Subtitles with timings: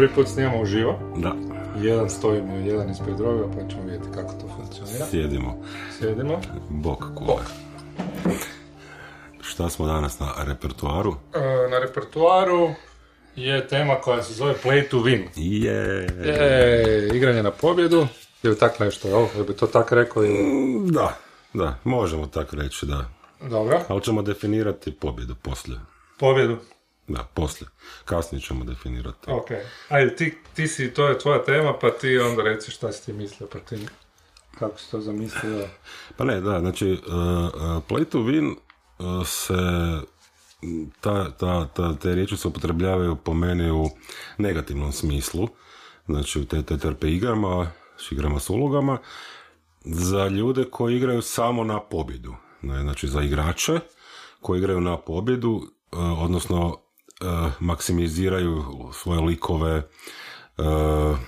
[0.00, 0.98] Prvi put snimamo uživo.
[1.16, 1.34] Da,
[1.80, 5.06] Jedan stojimo, jedan ispred druga, pa ćemo vidjeti kako to funkcionira.
[5.06, 5.64] sjedimo.
[5.98, 6.40] Sjedimo.
[6.70, 7.42] Bok kule.
[9.40, 11.14] Šta smo danas na repertuaru?
[11.34, 12.70] E, na repertuaru
[13.36, 15.22] je tema koja se zove Play to Win.
[15.36, 16.06] Je.
[16.24, 18.06] E, igranje na pobjedu.
[18.42, 19.26] Ili tak nešto, jel?
[19.34, 20.90] Jel bi to tak rekao ili...
[20.90, 21.16] Da,
[21.54, 23.04] da, možemo tako reći, da.
[23.50, 23.80] Dobro.
[23.88, 25.80] Ali ćemo definirati pobjedu poslije.
[26.18, 26.56] Pobjedu.
[27.10, 27.68] Da, poslije.
[28.04, 29.30] Kasnije ćemo definirati.
[29.30, 29.50] Ok.
[29.88, 33.12] Ajde, ti, ti si, to je tvoja tema, pa ti onda reci šta si ti
[33.12, 33.86] mislio, pa ti...
[34.58, 35.68] Kako si to zamislio?
[36.16, 38.56] Pa ne, da, znači, uh, uh, play to win
[38.98, 39.54] uh, se,
[41.00, 43.90] ta, ta, ta, te riječi se upotrebljavaju po meni u
[44.38, 45.48] negativnom smislu,
[46.06, 48.98] znači u te TTRP igrama, s igrama s ulogama,
[49.84, 52.34] za ljude koji igraju samo na pobjedu.
[52.62, 53.80] Znači za igrače
[54.40, 56.80] koji igraju na pobjedu, odnosno
[57.60, 59.82] maksimiziraju svoje likove,
[60.58, 61.18] uh,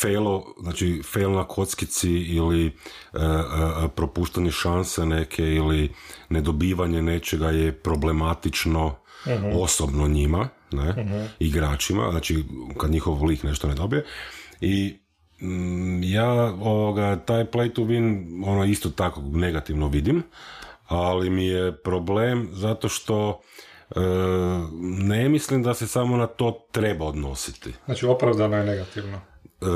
[0.00, 3.20] failo, znači fail na kockici ili uh,
[3.94, 5.94] propuštanje šanse neke ili
[6.28, 8.96] nedobivanje nečega je problematično
[9.54, 10.94] osobno njima, ne,
[11.38, 12.44] igračima, znači
[12.78, 14.04] kad njihov lik nešto ne dobije.
[14.60, 14.98] I
[15.40, 20.22] mm, ja ovoga, taj play to win ono isto tako negativno vidim,
[20.86, 23.40] ali mi je problem zato što
[24.80, 27.74] ne mislim da se samo na to treba odnositi.
[27.84, 29.16] Znači, opravdano je negativno.
[29.16, 29.66] E,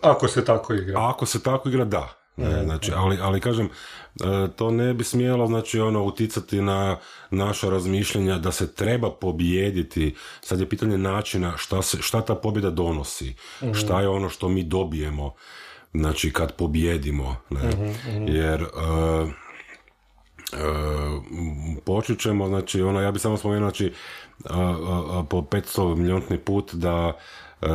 [0.00, 1.08] Ako se tako igra.
[1.08, 2.08] ako se tako igra, da.
[2.36, 6.98] Ne, znači, ali, ali kažem, e, to ne bi smjelo znači, ono, uticati na
[7.30, 10.14] naša razmišljanja da se treba pobijediti.
[10.40, 13.34] Sad je pitanje načina šta, se, šta ta pobjeda donosi,
[13.74, 15.34] šta je ono što mi dobijemo
[15.94, 17.36] znači, kad pobjedimo.
[17.50, 17.60] Ne?
[18.26, 18.66] Jer e,
[20.52, 20.56] e,
[21.84, 23.92] počet ćemo, znači, ono, ja bi samo spomenuo, znači,
[24.44, 27.12] a, a, a, po 500 miliontni put da
[27.62, 27.68] e,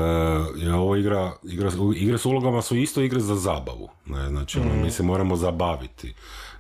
[0.56, 4.84] je ovo igra, igra, igre s ulogama su isto igre za zabavu, ne, znači, ono,
[4.84, 6.14] mi se moramo zabaviti,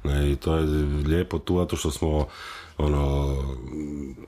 [0.03, 0.65] ne, i to je
[1.07, 2.27] lijepo tu, zato što smo,
[2.77, 3.35] ono,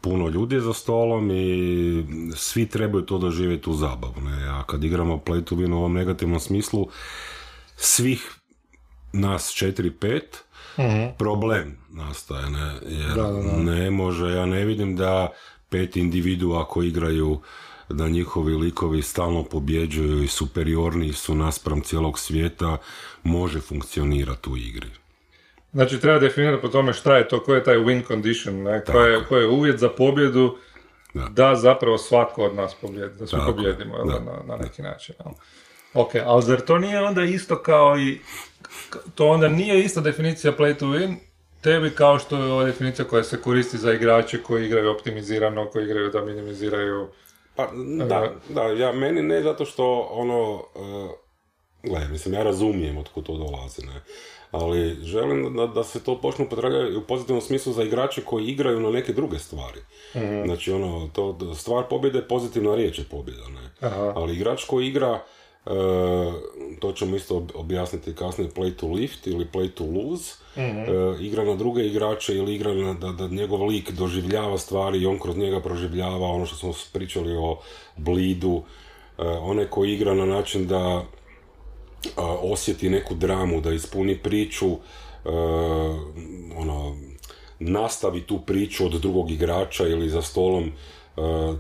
[0.02, 2.06] puno ljudi je za stolom i
[2.36, 5.94] svi trebaju to doživjeti u zabavu, ne, a kad igramo play to win u ovom
[5.94, 6.88] negativnom smislu,
[7.76, 8.32] svih
[9.14, 10.22] nas 4-5,
[11.18, 13.58] problem nastaje, ne, jer Da, da, da.
[13.58, 15.30] ne može, ja ne vidim da
[15.70, 17.40] pet individua koji igraju
[17.90, 22.78] da njihovi likovi stalno pobjeđuju i superiorniji su naspram cijelog svijeta,
[23.24, 24.88] može funkcionirati u igri.
[25.74, 28.84] Znači, treba definirati po tome šta je to, koji je taj win condition, ne?
[28.86, 30.58] Koji, je, koji je uvjet za pobjedu
[31.14, 31.28] Da.
[31.30, 35.16] da, zapravo svako od nas pobjedi, da svi pobjedimo na, na neki način.
[35.94, 38.20] Ok, ali zar to nije onda isto kao i,
[39.16, 41.16] to onda nije ista definicija play to win,
[41.62, 45.84] tebi kao što je ova definicija koja se koristi za igrače koji igraju optimizirano, koji
[45.84, 47.08] igraju da minimiziraju
[47.56, 47.70] Pa,
[48.10, 51.12] da, da, ja, meni ne zato što ono, uh,
[51.84, 54.02] gledaj, mislim, ja razumijem od kud to dolazi, ne,
[54.52, 58.80] ali želim da, da se to počne upotrebljavati u pozitivnom smislu za igrače koji igraju
[58.80, 59.80] na neke druge stvari.
[60.46, 64.14] Znači, ono, to, stvar pobjede, pozitivna riječ je pobjeda, ne, Aha.
[64.16, 65.20] ali igrač koji igra, uh,
[66.80, 71.44] to ćemo isto ob- objasniti kasnije, play to lift ili play to lose, uh, igra
[71.44, 75.38] na druge igrače ili igra na, da, da njegov lik doživljava stvari i on kroz
[75.38, 77.60] njega proživljava ono što smo pričali o
[77.98, 78.64] blidu, uh,
[79.42, 81.04] onaj koji igra na način da
[82.16, 85.30] a, osjeti neku dramu, da ispuni priču, e,
[86.58, 86.96] ono,
[87.60, 90.72] nastavi tu priču od drugog igrača ili za stolom e,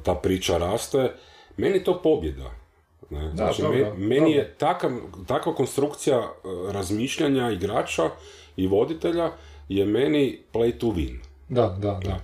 [0.03, 1.11] ta priča raste,
[1.57, 2.62] meni to pobjeda.
[3.13, 3.31] Ne?
[3.35, 4.55] Znači, dobro, me- meni je dobro.
[4.57, 4.91] takav,
[5.27, 6.23] takva konstrukcija e,
[6.73, 8.03] razmišljanja igrača
[8.57, 9.31] i voditelja
[9.69, 11.17] je meni play to win.
[11.49, 12.19] Da, da, da.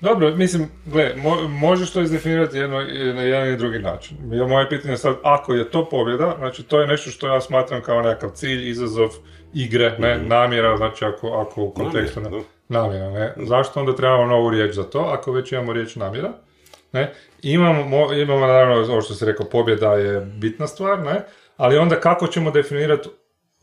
[0.00, 2.80] Dobro, mislim, gle, mo- možeš to izdefinirati jedno,
[3.14, 4.16] na jedan i drugi način.
[4.32, 7.40] Ja, moje pitanje je sad, ako je to pobjeda, znači to je nešto što ja
[7.40, 9.08] smatram kao nekakav cilj, izazov
[9.54, 12.20] igre, ne, namjera, znači ako, ako u kontekstu...
[12.20, 13.34] Namjera, ne, namjera, ne.
[13.46, 16.32] Zašto onda trebamo novu riječ za to, ako već imamo riječ namjera?
[16.94, 17.12] Ne?
[17.42, 21.22] Imamo, mo- imamo naravno, ovo što se rekao, pobjeda je bitna stvar, ne?
[21.56, 23.08] Ali onda kako ćemo definirati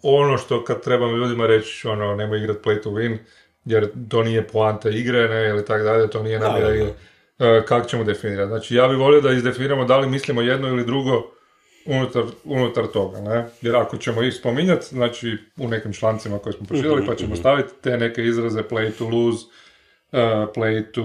[0.03, 3.17] ono što kad trebamo ljudima reći, ono, nemoj igrati play to win,
[3.65, 6.93] jer to nije poanta igre, ne, ili tako dalje, to nije namjera igre.
[7.39, 8.47] E, kako ćemo definirati?
[8.47, 11.31] Znači, ja bih volio da izdefiniramo da li mislimo jedno ili drugo
[11.85, 13.45] unutar, unutar toga, ne?
[13.61, 17.69] Jer ako ćemo ih spominjati, znači u nekim člancima koje smo pročitali, pa ćemo staviti
[17.81, 19.45] te neke izraze play to lose,
[20.55, 21.01] play to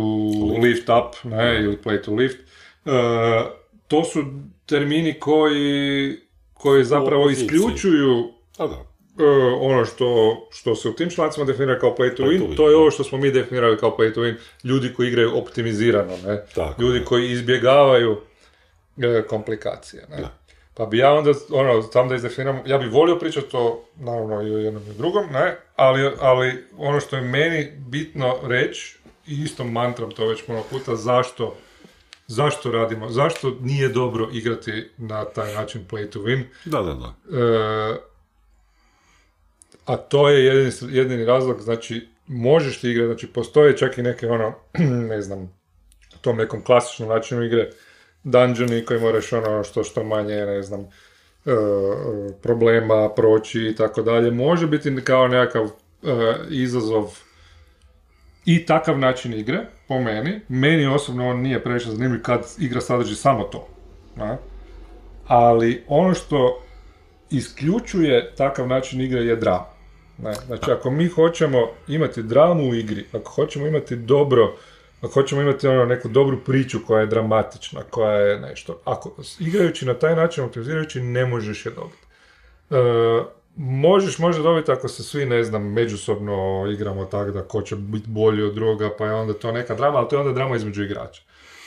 [0.63, 2.39] lift up, ne, ili play to lift,
[2.85, 2.93] uh,
[3.89, 4.25] to su
[4.67, 6.17] termini koji,
[6.55, 8.85] koji zapravo isključuju A da.
[9.19, 9.27] E,
[9.61, 12.79] ono što, što se u tim člancima definira kao play to win, to je da.
[12.79, 16.45] ovo što smo mi definirali kao play to win, ljudi koji igraju optimizirano, ne?
[16.55, 17.05] Tako ljudi je.
[17.05, 18.21] koji izbjegavaju
[19.29, 20.07] komplikacije.
[20.11, 20.17] Ne?
[20.77, 24.55] Pa bi ja onda, ono, tam da izdefiniram, ja bi volio pričati o, naravno, i
[24.55, 29.43] o jednom i o drugom, ne, ali, ali ono što je meni bitno reći, i
[29.43, 31.57] isto mantram to već puno puta, zašto,
[32.27, 37.39] zašto radimo, zašto nije dobro igrati na taj način play to win, Da, da, da.
[37.39, 37.97] E,
[39.85, 44.29] a to je jedini, jedini razlog, znači, možeš ti igrati, znači, postoje čak i neke,
[44.29, 44.55] ono,
[45.11, 45.53] ne znam,
[46.21, 47.71] tom nekom klasičnom načinu igre,
[48.27, 50.87] dungeoni koji moraš, ono, što, što manje, ne znam, e,
[52.43, 54.31] problema proći i tako dalje.
[54.31, 55.69] Može biti kao nekakav e,
[56.51, 57.19] izazov
[58.45, 59.59] i takav način igre,
[59.89, 60.41] po meni.
[60.49, 63.69] Meni osobno on nije previše zanimljiv kad igra sadrži samo to.
[64.17, 64.39] Ne?
[65.27, 66.63] Ali ono što
[67.31, 69.67] isključuje takav način igre je drama.
[70.19, 70.33] Ne?
[70.47, 74.57] Znači, ako mi hoćemo imati dramu u igri, ako hoćemo imati dobro,
[75.01, 79.87] ako hoćemo imati ono neku dobru priču koja je dramatična, koja je nešto, ako igrajući
[79.87, 82.07] na taj način, optimizirajući, ne možeš je dobiti.
[82.71, 82.77] E,
[83.57, 88.09] možeš možda dobiti ako se svi, ne znam, međusobno igramo tako da ko će biti
[88.09, 90.83] bolji od druga, pa je onda to neka drama, ali to je onda drama između
[90.83, 91.23] igrača.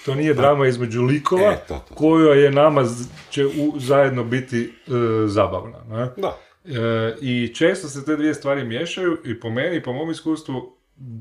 [0.06, 1.96] To nije drama između likova, E, to, to.
[1.96, 2.86] koja je nama
[3.30, 4.92] će u, zajedno biti e,
[5.28, 5.78] zabavna.
[5.90, 6.10] Ne?
[6.18, 6.38] Da.
[6.66, 10.79] E, I često se te dvije stvari miješaju i po meni i po mom iskustvu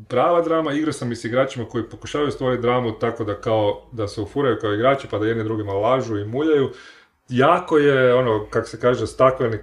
[0.09, 4.09] prava drama, igra sam i s igračima koji pokušavaju stvoriti dramu tako da kao da
[4.09, 6.71] se ufuraju kao igrači pa da jedni drugima lažu i muljaju.
[7.29, 9.61] Jako je ono, kak se kaže, stakleni e,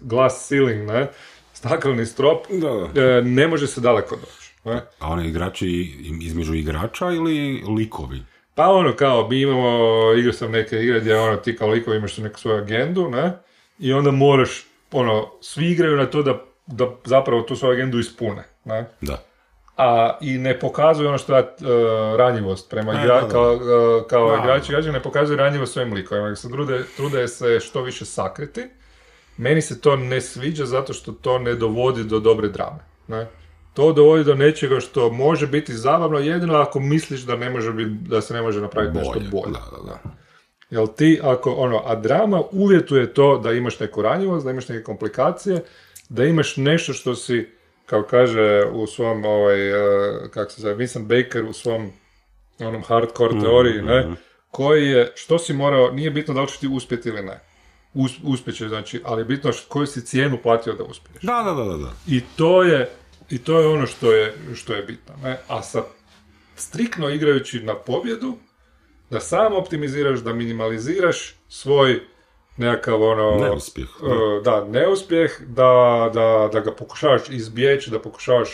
[0.00, 1.10] glass ceiling, ne?
[1.52, 3.00] Stakleni strop, Da, da.
[3.02, 4.54] e, ne može se daleko doći.
[4.64, 4.82] Ne?
[4.98, 5.68] A one igrači
[6.22, 8.22] između igrača ili likovi?
[8.54, 9.88] Pa ono kao, mi imamo,
[10.18, 13.32] igrao sam neke igre gdje ono, ti kao likovi imaš neku svoju agendu, ne?
[13.78, 18.44] I onda moraš, ono, svi igraju na to da, da zapravo tu svoju agendu ispune,
[18.64, 18.88] ne?
[19.00, 19.22] Da.
[19.76, 21.46] A i ne pokazuju ono što je e,
[22.16, 23.28] ranjivost prema E, igra, da, da.
[23.28, 24.42] kao, e, kao Da.
[24.42, 28.68] igrači, igrači ne pokazuju ranjivost svojim likovima, se trude, trude se što više sakriti.
[29.36, 32.78] Meni se to ne sviđa zato što to ne dovodi do dobre drame.
[33.08, 33.26] Ne?
[33.74, 37.90] To dovodi do nečega što može biti zabavno jedino ako misliš da ne može biti,
[37.90, 39.28] da se ne može napraviti nešto Bolje.
[39.30, 39.52] bolje.
[39.52, 40.10] Da, da, da.
[40.70, 44.82] Jel ti, ako, ono, a drama uvjetuje to da imaš neku ranjivost, da imaš neke
[44.84, 45.62] komplikacije,
[46.08, 47.48] da imaš nešto što si,
[47.90, 51.92] kao kaže u svom, ovaj, eh, kako se zove, Vincent Baker u svom
[52.58, 54.08] onom hardcore teoriji, ne,
[54.50, 57.40] koji je, što si morao, nije bitno da li ćeš ti uspjeti ili ne.
[57.94, 61.22] Us, uspjećeš, znači, ali je bitno koju si cijenu platio da uspiješ.
[61.22, 61.92] Da, da, da, da, da.
[62.06, 62.90] I to je,
[63.30, 65.14] i to je ono što je, što je bitno.
[65.22, 65.38] Ne?
[65.48, 65.82] A sa
[66.56, 68.36] striktno igrajući na pobjedu,
[69.10, 72.00] da sam optimiziraš, da minimaliziraš svoj
[72.60, 73.38] nekakav ono...
[73.38, 73.88] Neuspjeh.
[74.02, 75.72] e, Da, neuspjeh, da,
[76.14, 78.48] da, da ga pokušavaš izbjeći, da pokušavaš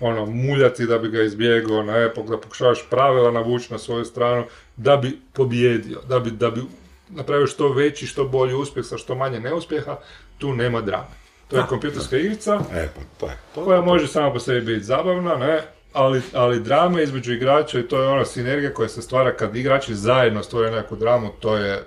[0.00, 4.44] ono, muljati da bi ga izbjegao, ne, pok- da pokušavaš pravila navući na svoju stranu,
[4.76, 6.60] da bi pobjedio, da bi, da bi
[7.08, 9.96] napravio što veći, što bolji uspjeh sa što manje neuspjeha,
[10.38, 11.22] tu nema drame.
[11.48, 13.64] To je kompjuterska igrica, E, pa to je to.
[13.64, 15.60] koja može sama po sebi biti zabavna, ne?
[15.92, 19.94] Ali, ali drama između igrača i to je ona sinergija koja se stvara kad igrači
[19.94, 21.82] zajedno stvore neku dramu, to je, e,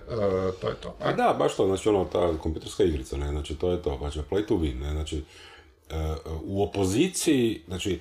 [0.62, 0.95] to, je to.
[1.00, 4.19] A da, baš to, znači ono, ta kompjuterska igrica, ne, znači to je to, znači
[4.31, 5.24] play to win, ne, znači
[5.89, 8.00] e, u opoziciji, znači,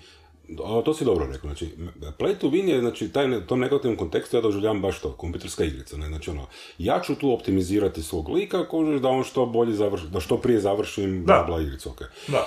[0.84, 1.70] to si dobro rekao, znači,
[2.18, 5.96] play to win je, znači, taj, tom negativnom kontekstu ja doživljavam baš to, kompjuterska igrica,
[5.96, 6.46] ne, znači ono,
[6.78, 10.60] ja ću tu optimizirati svog lika, kožeš da on što bolje završi, da što prije
[10.60, 11.44] završim, bla, Da.
[11.46, 12.06] bla, igricu, okej.
[12.28, 12.46] Da.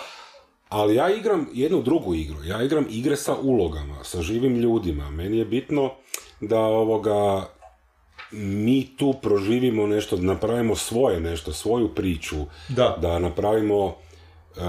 [0.69, 2.43] Ali ja igram jednu drugu igru.
[2.43, 5.09] Ja igram igre sa ulogama, sa živim ljudima.
[5.09, 5.91] Meni je bitno
[6.41, 7.49] da ovoga
[8.31, 12.35] mi tu proživimo nešto, da napravimo svoje nešto, svoju priču,
[12.69, 12.97] Da.
[13.01, 13.95] da napravimo
[14.57, 14.61] e,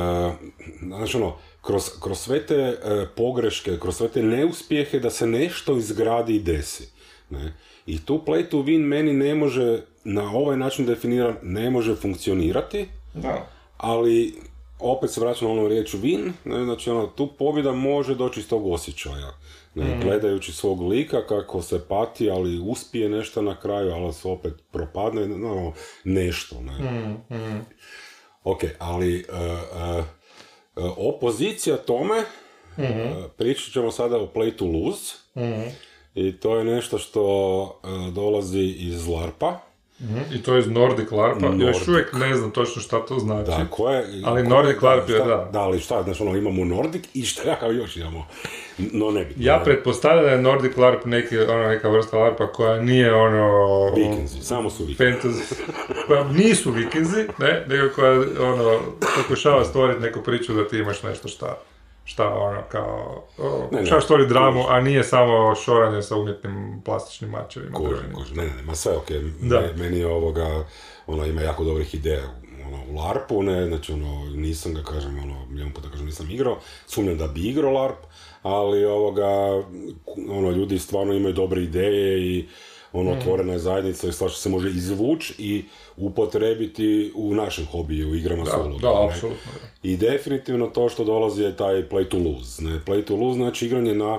[0.83, 2.77] znači ono, kroz, kroz sve te e,
[3.17, 6.89] pogreške, kroz sve te neuspjehe da se nešto izgradi i desi.
[7.31, 7.53] Ne?
[7.87, 12.87] I tu play to win meni ne može, na ovaj način definiran, ne može funkcionirati,
[13.15, 13.47] Da.
[13.77, 14.35] ali
[14.81, 18.49] opet se vraćam na onu riječ win, ne, znači ono, tu pobjeda može doći iz
[18.49, 19.39] tog osjećaja.
[19.75, 24.55] Ne, Gledajući svog lika kako se pati, ali uspije nešto na kraju, ali se opet
[24.73, 25.73] propadne, no,
[26.05, 26.57] nešto.
[26.61, 26.75] Ne.
[28.45, 30.03] Ok, ali e, e,
[30.97, 32.17] opozicija tome,
[32.79, 35.15] e, pričat ćemo sada o play to lose,
[36.15, 37.81] i to je nešto što
[38.15, 39.68] dolazi iz LARPA,
[40.33, 41.47] I to je iz Nordic LARPA.
[41.47, 41.89] Još Nordic.
[41.89, 43.51] uvijek ne znam točno šta to znači.
[43.51, 45.49] Da, koje, Ali koje- Nordic LARP je, da.
[45.53, 48.27] Da, ali šta, znači ono, imamo Nordic i šta kao još imamo?
[48.79, 49.31] No, ne.
[49.37, 53.85] Ja pretpostavljam da je Nordic LARP neki, ono, neka vrsta LARPa koja nije ono...
[53.97, 55.05] Vikinzi, samo su vikinzi.
[55.29, 55.55] fantasy,
[56.07, 58.79] koja nisu vikinzi, ne, nego koja ono,
[59.17, 61.59] pokušava stvoriti neku priču da ti imaš nešto šta,
[62.09, 67.77] šta ono kao, o, Ne, šta dramu, a nije samo šoranje sa umjetnim plastičnim mačevima.
[67.77, 68.15] Kužim, drvenim.
[68.17, 68.37] kužim.
[68.37, 69.11] Ne, ne, ne, ma sve ok.
[69.43, 69.61] Da.
[69.61, 70.65] Me- Meni je ovoga,
[71.07, 72.25] ono, ima jako dobrih ideja
[72.67, 76.59] ono, u LARP-u, ne, znači ono, nisam ga, kažem, ono, jedan puta kažem, nisam igrao,
[76.87, 77.99] sumnjam da bi igrao LARP,
[78.43, 79.63] ali ovoga,
[80.31, 82.49] ono, ljudi stvarno imaju dobre ideje i
[82.93, 85.65] ono, otvorena je zajednica i svašta se može izvući i
[85.97, 88.79] upotrebiti u našem hobiju, u igrama Da, solo.
[88.79, 89.53] da, apsolutno.
[89.83, 92.63] I definitivno to što dolazi je taj play to lose.
[92.63, 92.81] Ne?
[92.87, 94.19] Play to lose znači igranje na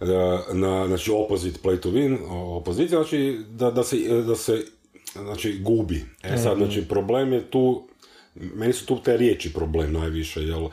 [0.00, 0.06] e,
[0.52, 4.64] na, znači opposite play to win, opozicija, znači da, da, se, da se
[5.12, 6.04] znači, gubi.
[6.22, 7.88] E sad, znači, problem je tu,
[8.34, 10.64] meni su tu te riječi problem najviše, jel?
[10.64, 10.68] E,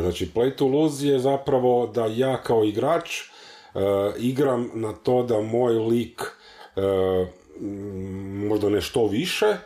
[0.00, 3.29] znači, play to lose je zapravo da ja kao igrač e,
[4.18, 6.22] igram na to da moj lik
[6.76, 6.80] e,
[7.60, 9.56] m, možda nešto više,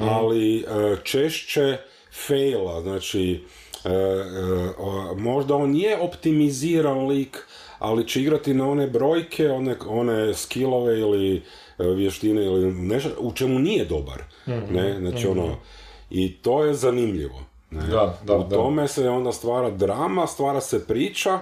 [0.00, 0.64] ali e,
[1.04, 1.76] češće
[2.26, 3.44] faila, znači
[5.16, 7.46] možda on je optimiziran lik,
[7.78, 11.42] ali će igrati na one brojke, one, one skillove ili
[11.78, 14.22] vještine ili nešto u čemu nije dobar.
[14.46, 14.96] Ne?
[14.98, 15.56] Znači ono,
[16.10, 17.40] i to je zanimljivo.
[17.70, 17.86] Ne?
[17.86, 18.56] Da, da, u da.
[18.56, 21.38] tome se onda stvara drama, stvara se priča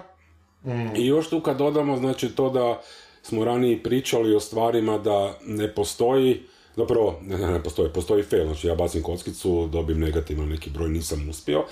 [0.96, 2.80] i još tu kad dodamo znači to da
[3.22, 6.42] smo ranije pričali o stvarima da ne postoji
[6.76, 10.88] Zapravo, ne, ne, ne postoji, postoji fail, znači ja bacim kockicu, dobijem negativan neki broj,
[10.88, 11.64] nisam uspio,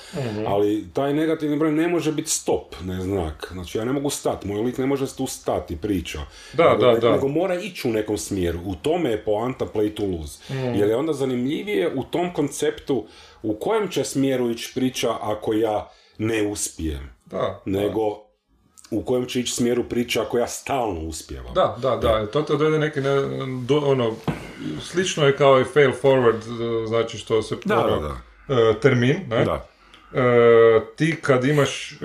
[0.46, 4.48] ali taj negativni broj ne može biti stop, ne znak, znači ja ne mogu stati,
[4.48, 6.18] moj lik ne može tu stati, priča,
[6.52, 7.12] Da, nego, da, da.
[7.12, 10.96] nego mora ići u nekom smjeru, u tome je poanta play to lose, jer je
[10.96, 13.06] onda zanimljivije u tom konceptu
[13.42, 18.23] u kojem će smjeru ići priča ako ja ne uspijem, Da, nego
[18.94, 21.54] u kojem će ići smjeru priča ako ja stalno uspijevam.
[21.54, 23.10] Da, da, da, to te odvede neki, ne,
[23.66, 24.12] do, ono,
[24.80, 26.36] slično je kao i fail forward,
[26.84, 28.00] e, znači što se, Da, ono,
[28.48, 29.44] da, e, termin, ne?
[29.44, 29.66] Da.
[30.14, 31.96] E, ti kad imaš e,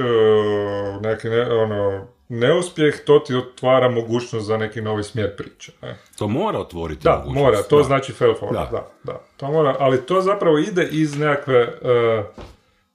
[1.01, 5.98] neki, ne, ono, neuspjeh, to ti otvara mogućnost za neki novi smjer priče, ne?
[6.17, 7.36] To mora otvoriti Da, mogućnost.
[7.43, 7.84] mora, to Da.
[7.84, 8.69] znači fail forward, Da.
[8.72, 8.88] da.
[9.03, 12.24] da, To mora, ali to zapravo ide iz nekakve, e,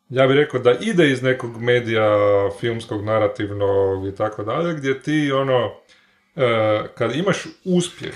[0.08, 2.08] ja bih rekao da ide iz nekog medija
[2.60, 5.70] filmskog, narativnog i tako dalje, gdje ti ono,
[6.36, 8.14] e, kad imaš uspjeh,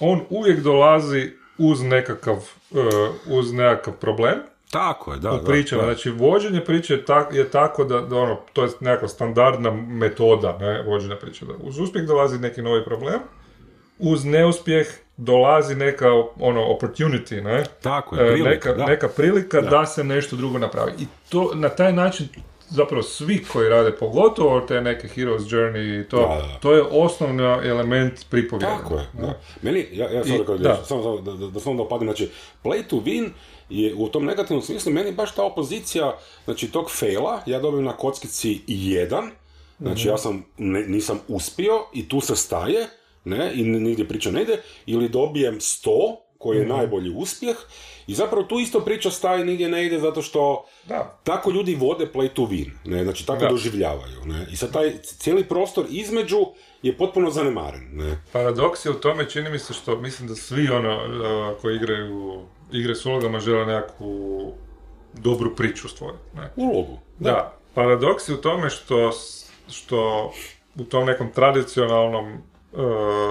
[0.00, 2.36] on uvijek dolazi uz nekakav,
[2.74, 2.76] e,
[3.26, 4.38] uz nekakav problem,
[4.70, 5.32] Tako je, da.
[5.32, 5.82] u da, pričama.
[5.82, 5.92] da.
[5.94, 10.58] Znači, vođenje priče je, tak, je tako da, da ono, to je nekakva standardna metoda
[10.60, 11.44] ne, vođenja priče.
[11.44, 13.20] Da uz uspjeh dolazi neki novi problem,
[13.98, 14.86] uz neuspjeh
[15.20, 16.06] dolazi neka
[16.38, 17.64] ono opportunity, ne?
[17.80, 18.86] Tako je, E, prilika, neka, da.
[18.86, 19.86] neka prilika da.
[19.86, 20.92] se nešto drugo napravi.
[20.98, 22.28] I to na taj način
[22.68, 26.58] zapravo svi koji rade, pogotovo te neke Hero's Journey i to, Da, da.
[26.60, 28.76] to je osnovni element pripovjeda.
[28.76, 29.38] Tako je, da.
[29.62, 30.84] Meni, ja, ja I- sam rekao, da.
[30.84, 32.30] samo, da, da, da da opadim, znači,
[32.64, 33.28] play to win
[33.68, 37.92] je u tom negativnom smislu, meni baš ta opozicija, znači, tog faila, ja dobijem na
[37.92, 39.30] kockici jedan,
[39.80, 42.86] znači, ja sam, ne- nisam uspio i tu se staje,
[43.24, 47.56] ne, i nigdje priča ne ide, ili dobijem sto, koji je najbolji uspjeh,
[48.06, 51.20] i zapravo tu isto priča staje, nigdje ne ide, zato što Da.
[51.24, 53.48] tako ljudi vode play to win, ne, znači tako Da.
[53.48, 56.46] doživljavaju, ne, i sad taj cijeli prostor između
[56.82, 58.22] je potpuno zanemaren, ne.
[58.32, 62.42] Paradoks je u tome, čini mi se što mislim da svi ono uh, koji igraju
[62.72, 64.52] igre s ulogama žele nekakvu
[65.14, 66.22] dobru priču stvoriti.
[66.36, 66.50] Ne?
[66.56, 66.98] Ulogu.
[67.18, 67.56] Da.
[67.74, 69.10] paradoks je u tome što,
[69.68, 70.32] što
[70.76, 72.42] u tom nekom tradicionalnom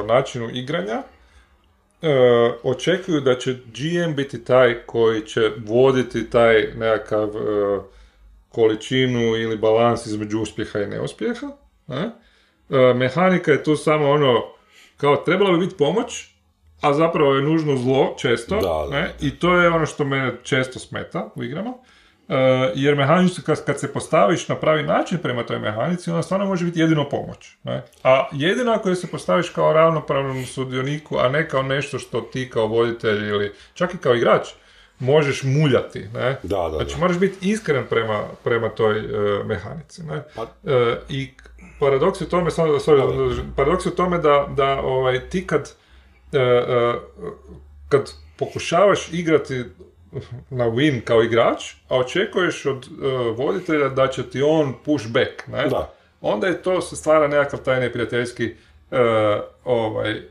[0.05, 2.09] načinu igranja uh,
[2.63, 7.83] očekuju da će GM biti taj koji će voditi taj nekakav uh,
[8.49, 11.47] količinu ili balans između uspjeha i neuspjeha.
[11.87, 12.11] Ne?
[12.69, 14.43] E, mehanika je tu samo ono,
[14.97, 16.27] kao trebala bi biti pomoć,
[16.81, 18.55] a zapravo je nužno zlo često.
[18.55, 19.11] Da, da, ne?
[19.21, 21.73] I to je ono što mene često smeta u igrama.
[22.29, 22.35] E,
[22.75, 26.65] jer mehanici, kad, kad se postaviš na pravi način prema toj mehanici, ona stvarno može
[26.65, 27.57] biti jedino pomoć.
[27.63, 27.83] Ne?
[28.03, 32.49] A jedino ako je se postaviš kao ravnopravnom sudioniku, a ne kao nešto što ti
[32.49, 34.47] kao voditelj ili čak i kao igrač
[34.99, 35.99] možeš muljati.
[36.13, 36.37] Ne?
[36.43, 36.99] Da, da, Znači, da.
[36.99, 39.03] moraš biti iskren prema, prema toj e,
[39.43, 40.03] mehanici.
[40.03, 40.23] Ne?
[40.35, 41.29] Pa- E, I
[41.79, 45.71] paradoks je u tome, sorry, zadržim, paradoks je u tome da, da ovaj, ti kad,
[46.33, 46.63] e,
[47.89, 49.63] kad pokušavaš igrati
[50.49, 55.47] na win kao igrač, a očekuješ od e, voditelja da će ti on push back,
[55.47, 55.67] ne?
[55.67, 55.93] Da.
[56.21, 58.55] onda je to se stvara nekakav taj neprijateljski
[58.91, 58.97] e,
[59.63, 60.23] ovaj, e,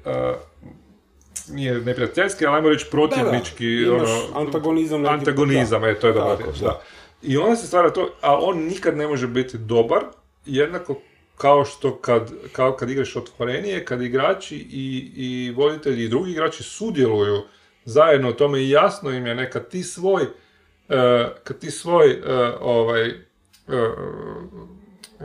[1.51, 3.97] nije neprijateljski, ali ajmo reći protivnički, Da, da.
[3.97, 5.89] Imaš ono, antagonizam antagonizam, da.
[5.89, 6.81] e, to je dobar Tako, da.
[7.23, 10.03] I onda se stvara to, a on nikad ne može biti dobar,
[10.47, 10.95] jednako
[11.37, 16.63] kao što kad, kao kad igraš otvorenije, kad igrači i, i voditelji i drugi igrači
[16.63, 17.43] sudjeluju
[17.89, 22.19] zajedno u tome i jasno im je nekad ti svoj, e, kad ti svoj e,
[22.61, 23.13] ovaj,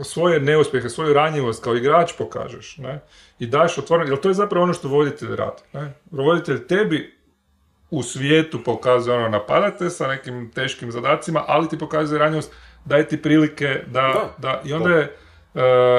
[0.02, 3.00] svoje neuspjehe, svoju ranjivost kao igrač pokažeš, ne?
[3.38, 5.92] I daš otvoreno, jer to je zapravo ono što voditelj radi, ne?
[6.10, 7.14] Voditelj tebi
[7.90, 12.52] u svijetu pokazuje ono napadate sa nekim teškim zadacima, ali ti pokazuje ranjivost,
[12.84, 15.16] daje ti prilike da, da, i onda je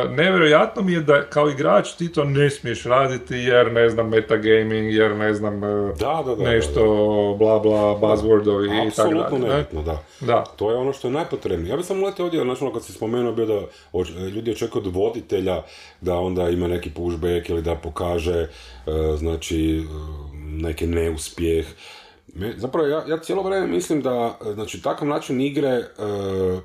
[0.10, 4.94] nevjerojatno mi je da kao igrač ti to ne smiješ raditi jer ne znam metagaming,
[4.94, 6.84] jer ne znam uh, da, da, da, nešto
[7.40, 9.22] bla bla buzzwordovi i tako dalje.
[9.22, 10.04] Apsolutno nebitno, da.
[10.20, 10.44] da.
[10.56, 11.70] To je ono što je najpotrebnije.
[11.70, 13.62] Ja bih samo letio ovdje, znači ono kad si spomenuo bio da
[14.36, 15.62] ljudi očekuju od voditelja
[16.02, 18.48] da onda ima neki pushback ili da pokaže
[18.86, 19.84] uh, znači
[20.44, 21.66] neki neuspjeh
[22.58, 25.86] zapravo ja, ja cijelo vrijeme mislim da znači, takav način igre e,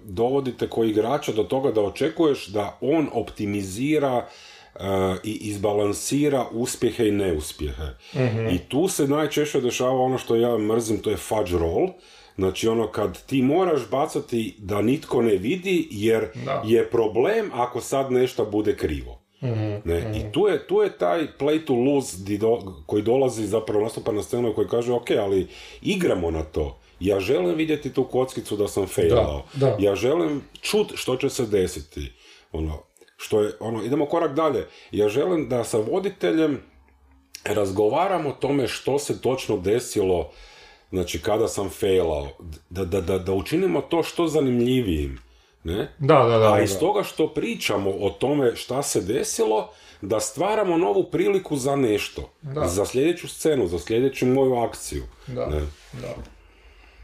[0.05, 4.27] dovodite koji igrača do toga da očekuješ da on optimizira
[4.75, 4.81] e,
[5.25, 7.87] i izbalansira uspjehe i neuspjehe.
[8.15, 8.49] Mhm.
[8.49, 11.89] I tu se najčešće dešava ono što ja mrzim, to je fudge roll.
[12.37, 16.29] Znači ono kad ti moraš bacati da nitko ne vidi jer
[16.65, 19.20] je problem ako sad nešto bude krivo.
[19.43, 19.83] Mm-hmm.
[19.85, 19.99] Ne?
[20.15, 20.31] I mhm.
[20.33, 24.55] tu je, tu je taj play to lose do, koji dolazi zapravo nastupa na scenu
[24.55, 25.49] koji kaže ok, ali
[25.83, 26.79] igramo na to.
[27.01, 29.45] Ja želim vidjeti tu kockicu da sam failao.
[29.55, 32.13] Da, Ja želim čut što će se desiti.
[32.53, 32.79] Ono,
[33.17, 34.67] što je, ono, idemo korak dalje.
[34.91, 36.61] Ja želim da sa voditeljem
[37.45, 40.31] razgovaramo o tome što se točno desilo
[40.91, 42.29] znači kada sam failao.
[42.71, 45.19] Da, da, da, da učinimo to što zanimljivijim.
[45.65, 45.89] Ne?
[45.99, 46.55] Da, da, da.
[46.55, 51.77] A iz toga što pričamo o tome šta se desilo, da stvaramo novu priliku za
[51.77, 52.31] nešto.
[52.43, 52.69] Da.
[52.69, 55.03] Za sljedeću scenu, za sljedeću moju akciju.
[55.27, 55.61] Da, ne?
[55.93, 56.15] da.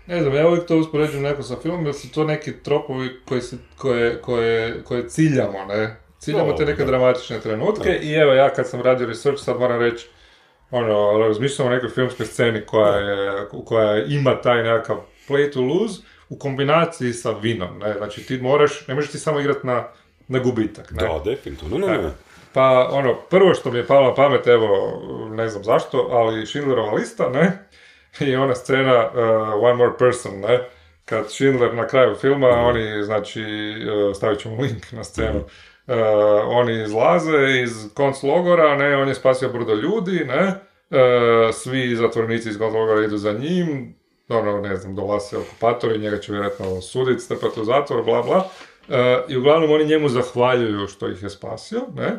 [0.06, 3.40] Ne znam, ja uvijek to uspoređujem neko sa filmom, jer su to neki tropovi koji
[3.40, 5.96] se, koje, koje, koje ciljamo, ne?
[6.18, 10.08] Ciljamo te neke dramatične trenutke i evo ja kad sam radio research sad moram reći
[10.70, 14.96] ono, razmišljam o nekoj filmskoj sceni koja, je, koja ima taj nekakav
[15.28, 17.78] play to lose, u kombinaciji sa vinom.
[17.78, 17.94] Ne?
[17.98, 19.84] Znači ti moraš, ne možeš ti samo igrati na,
[20.28, 20.90] na gubitak.
[20.90, 21.02] Ne?
[21.02, 21.78] Da, definitivno.
[21.78, 22.10] Ne, ne, ne.
[22.52, 26.92] Pa ono, prvo što mi je palo na pamet, evo, ne znam zašto, ali Schindlerova
[26.92, 27.68] lista, ne?
[28.20, 30.68] I ona scena uh, One More Person, ne?
[31.04, 32.64] Kad Schindler na kraju filma, mm.
[32.64, 33.42] oni, znači,
[34.08, 35.94] uh, stavit ćemo link na scenu, uh,
[36.46, 42.48] oni izlaze iz konc logora, ne, on je spasio brdo ljudi, ne, uh, svi zatvornici
[42.48, 43.96] iz konc logora idu za njim,
[44.28, 48.48] ono, ne znam, dolaze okupatori, njega će vjerojatno suditi, strpati u zatvor, bla, bla.
[48.88, 52.18] E, I uglavnom oni njemu zahvaljuju što ih je spasio, ne?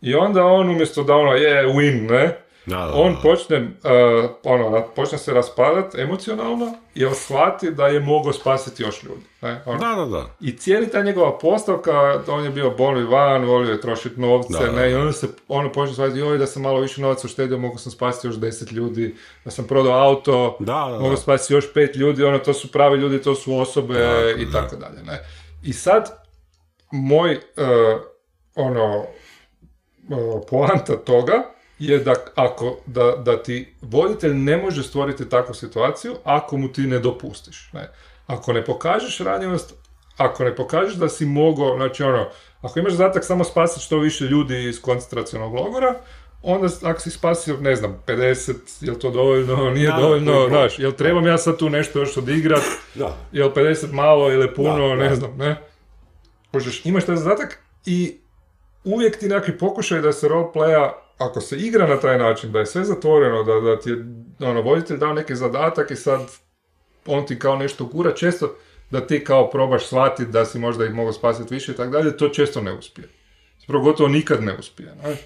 [0.00, 2.45] I onda on umjesto da ono je win, ne?
[2.66, 8.82] Da, on počne, uh, ono, počne se raspadat emocionalno jer shvati da je mogao spasiti
[8.82, 9.22] još ljudi.
[9.42, 9.62] Ne?
[9.66, 9.78] Ono.
[9.78, 10.26] Da, da, da.
[10.40, 14.90] I cijeli ta njegova postavka, on je bio bolni van, volio je trošiti novce, ne,
[14.90, 17.92] i onda se ono počne shvatiti, joj, da sam malo više novaca uštedio, mogu sam
[17.92, 22.38] spasiti još deset ljudi, da sam prodao auto, da, mogu spasiti još pet ljudi, ono,
[22.38, 23.94] to su pravi ljudi, to su osobe
[24.38, 25.02] i tako dalje.
[25.02, 25.20] Ne?
[25.62, 26.10] I sad,
[26.92, 28.00] moj, uh,
[28.54, 28.98] ono,
[30.08, 36.14] uh, poanta toga je da, ako, da, da ti voditelj ne može stvoriti takvu situaciju
[36.24, 37.70] ako mu ti ne dopustiš.
[37.72, 37.90] Ne?
[38.26, 39.74] Ako ne pokažeš ranjivost,
[40.16, 42.28] ako ne pokažeš da si mogao, znači ono,
[42.60, 45.94] ako imaš zadatak samo spasiti što više ljudi iz koncentracionog logora,
[46.42, 48.54] onda ako si spasio, ne znam, 50,
[48.86, 52.62] je to dovoljno, nije dovoljno, znaš, jel trebam ja sad tu nešto još odigrat,
[52.94, 53.16] da.
[53.32, 55.56] jel 50 malo ili puno, ne znam, ne.
[56.52, 58.16] Možeš, imaš taj zadatak i
[58.84, 62.66] uvijek ti neki pokušaj da se roleplaya ako se igra na taj način, da je
[62.66, 64.04] sve zatvoreno, da, da ti je
[64.40, 66.20] ono, voditelj dao neki zadatak i sad
[67.06, 68.54] on ti kao nešto gura, često
[68.90, 72.16] da ti kao probaš shvatiti da si možda ih mogu spasiti više i tako dalje,
[72.16, 73.08] to često ne uspije.
[73.60, 74.94] Zapravo gotovo nikad ne uspije.
[75.04, 75.10] Ne?
[75.10, 75.16] Uh,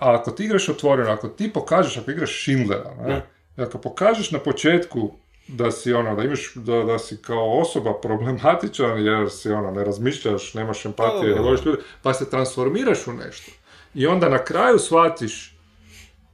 [0.00, 3.22] a ako ti igraš otvoreno, ako ti pokažeš, ako igraš Schindlera, ne?
[3.56, 5.12] ako pokažeš na početku
[5.48, 9.84] da si ono, da imaš, da, da si kao osoba problematičan jer si ono, ne
[9.84, 13.52] razmišljaš, nemaš empatije, ne voliš ljudi, pa se transformiraš u nešto
[13.94, 15.56] i onda na kraju shvatiš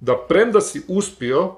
[0.00, 1.54] da premda si uspio,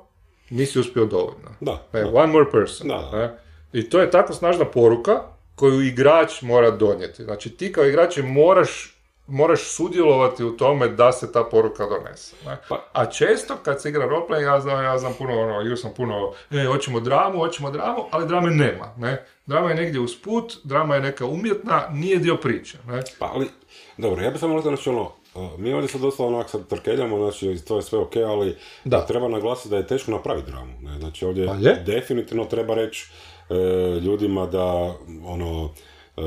[0.51, 1.49] nisi uspio dovoljno.
[1.61, 1.87] Da.
[1.93, 2.89] E, one more person.
[2.89, 3.39] Da.
[3.73, 5.23] I to je tako snažna poruka
[5.55, 7.25] koju igrač mora donijeti.
[7.25, 12.37] Znači ti kao igrač moraš moraš sudjelovati u tome da se ta poruka donese.
[12.47, 12.57] Ne?
[12.69, 12.85] Pa.
[12.93, 16.65] A često kad se igra roleplay, ja znam, ja znam puno, ono, sam puno, e,
[16.65, 18.95] hoćemo dramu, hoćemo dramu, ali drame nema.
[18.97, 19.25] Ne?
[19.47, 22.79] Drama je negdje usput, drama je neka umjetna, nije dio priče.
[22.87, 23.03] Ne?
[23.19, 23.49] Pa ali,
[23.97, 25.13] dobro, ja bih samo znači ono,
[25.59, 29.07] mi ovdje sad dosta onak sad trkeljamo, znači to je sve ok, ali da.
[29.07, 30.73] treba naglasiti da je teško napraviti dramu.
[30.81, 30.99] Ne?
[30.99, 31.55] Znači ovdje pa
[31.87, 33.07] definitivno treba reći
[33.51, 33.55] e,
[34.01, 35.75] ljudima da ono,
[36.17, 36.23] e,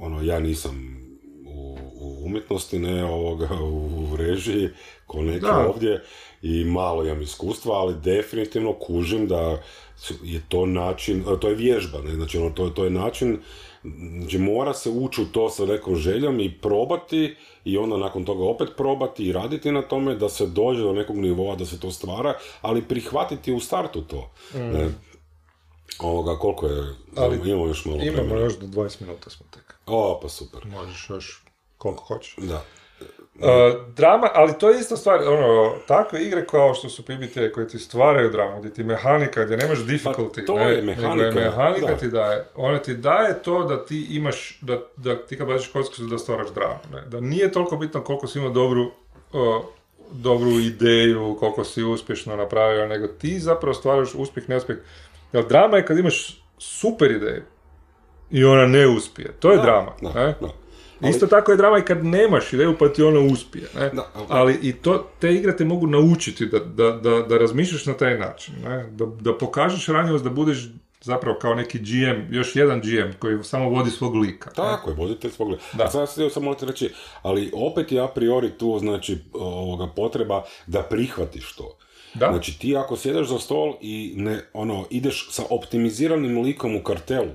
[0.00, 1.00] ono, ja nisam
[1.46, 4.68] u, u umjetnosti, ne ovoga, u režiji,
[5.06, 6.02] ko neki ovdje
[6.42, 9.62] i malo imam iskustva, ali definitivno kužim da
[10.22, 12.14] je to način, to je vježba, ne?
[12.14, 13.38] znači ono, to, to je način
[14.18, 18.44] Znači mora se ući u to sa nekom željom i probati i onda nakon toga
[18.44, 21.90] opet probati i raditi na tome da se dođe do nekog nivoa da se to
[21.90, 24.30] stvara, ali prihvatiti u startu to.
[24.54, 24.88] Ne?
[25.98, 28.40] Ovoga, koliko je, Ali imamo još malo Imamo vremena.
[28.40, 29.74] još do 20 minuta smo tek.
[29.86, 30.66] O, pa super.
[30.66, 31.42] Možeš još
[31.78, 32.34] koliko hoćeš.
[32.36, 32.64] Da.
[33.34, 33.46] Uh,
[33.96, 37.78] drama, ali to je isto stvar, ono, takve igre kao što su PBT koje ti
[37.78, 41.96] stvaraju dramu, gdje ti mehanika, gdje nemaš difficulty, Pa to ne, je mehanika, mehanika da.
[41.96, 46.02] ti daje, ona ti daje to da ti imaš, da, da ti kad baciš kockicu
[46.02, 48.92] da stvaraš dramu, ne, da nije toliko bitno koliko si imao dobru,
[49.32, 49.64] uh,
[50.12, 54.78] dobru ideju, koliko si uspješno napravio, nego ti zapravo stvaraš uspjeh, neuspjeh,
[55.32, 57.42] jer drama je kad imaš super ideju
[58.30, 60.34] i ona ne uspije, to je Da, drama, da, ne?
[61.00, 61.08] Da.
[61.08, 63.64] Isto tako je drama i kad nemaš ideju pa ti ona uspije.
[63.74, 63.88] Ne?
[63.88, 67.86] Da, ali- ali i to, te igre te mogu naučiti da, da, da, da razmišljaš
[67.86, 68.54] na taj način.
[68.64, 68.86] Ne?
[68.86, 70.58] Da, da pokažeš ranjivost, da budeš
[71.02, 74.50] zapravo kao neki GM, još jedan GM koji samo vodi svog lika.
[74.50, 74.54] ne?
[74.56, 75.62] Tako je, voditelj svog lika.
[75.72, 75.90] Da.
[75.90, 76.90] Sad sam samo reći,
[77.22, 81.76] ali opet je a priori tu znači ovoga potreba da prihvatiš to.
[82.14, 82.26] Da.
[82.28, 87.30] Znači ti ako sjedeš za stol i ne, ono, ideš sa optimiziranim likom u kartelu,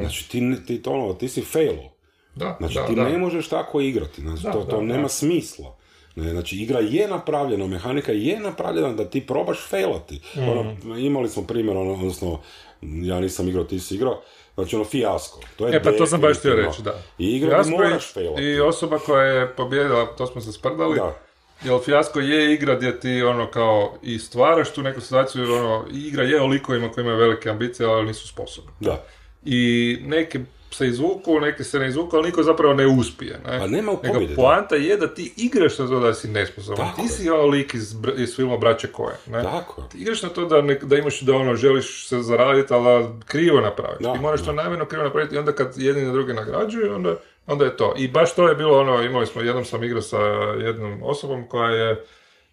[0.00, 1.95] znači ti, ne- ti, to, ono, ti si failo.
[2.36, 3.08] Da, Znači da, ti da.
[3.08, 5.08] ne možeš tako igrati, znači Da, to, to da, nema da.
[5.08, 5.76] smisla.
[6.16, 10.20] Ne, znači igra je napravljena, mehanika je napravljena da ti probaš failati.
[10.36, 10.48] Mhm.
[10.48, 12.40] Ono, imali smo primjer, ono, odnosno,
[12.82, 14.22] ja nisam igrao, ti si igrao,
[14.54, 15.40] znači ono fijasko.
[15.56, 17.02] To je E pa to sam baš htio reći, da.
[17.18, 18.42] I igra moraš failati.
[18.42, 21.16] I osoba koja je pobjedila, to smo se sprdali, Da.
[21.64, 25.84] jer Fijasko je igra gdje ti ono kao i stvaraš tu neku situaciju, jer ono,
[25.92, 28.70] igra je o likovima koji imaju velike ambicije, ali nisu sposobni.
[28.80, 29.04] Da.
[29.44, 30.40] i neke
[30.76, 33.40] se izvuku, neke se ne izvuku, ali niko zapravo ne uspije.
[33.46, 33.58] Ne?
[33.58, 34.34] Pa nema u pobjede, da.
[34.34, 36.76] poanta je da ti igraš na to da si nesposoban.
[36.76, 37.08] Tako ti je.
[37.08, 39.16] si ono lik iz, iz filma Braće koje.
[39.26, 39.42] Ne?
[39.42, 39.82] Tako.
[39.82, 43.60] Ti igraš na to da, ne, da imaš da ono želiš se zaraditi, ali krivo
[43.60, 44.00] napraviš.
[44.00, 44.46] Da, ti moraš da.
[44.46, 47.94] to namjerno krivo napraviti i onda kad jedni na druge nagrađuju, onda, onda je to.
[47.96, 50.20] I baš to je bilo ono, imali smo, jednom sam igrao sa
[50.60, 52.04] jednom osobom koja je,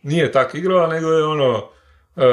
[0.04, 1.70] nije tak igrala, nego je ono,
[2.16, 2.24] e,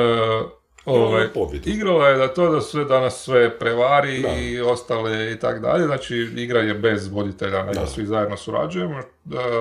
[0.92, 1.70] ovaj, pobjedu.
[1.70, 4.29] igrala je da to da sve danas sve prevari Da.
[4.29, 7.87] i ostale i tak dalje, znači igra je bez voditelja, nego Da.
[7.87, 9.05] svi zajedno surađujemo e,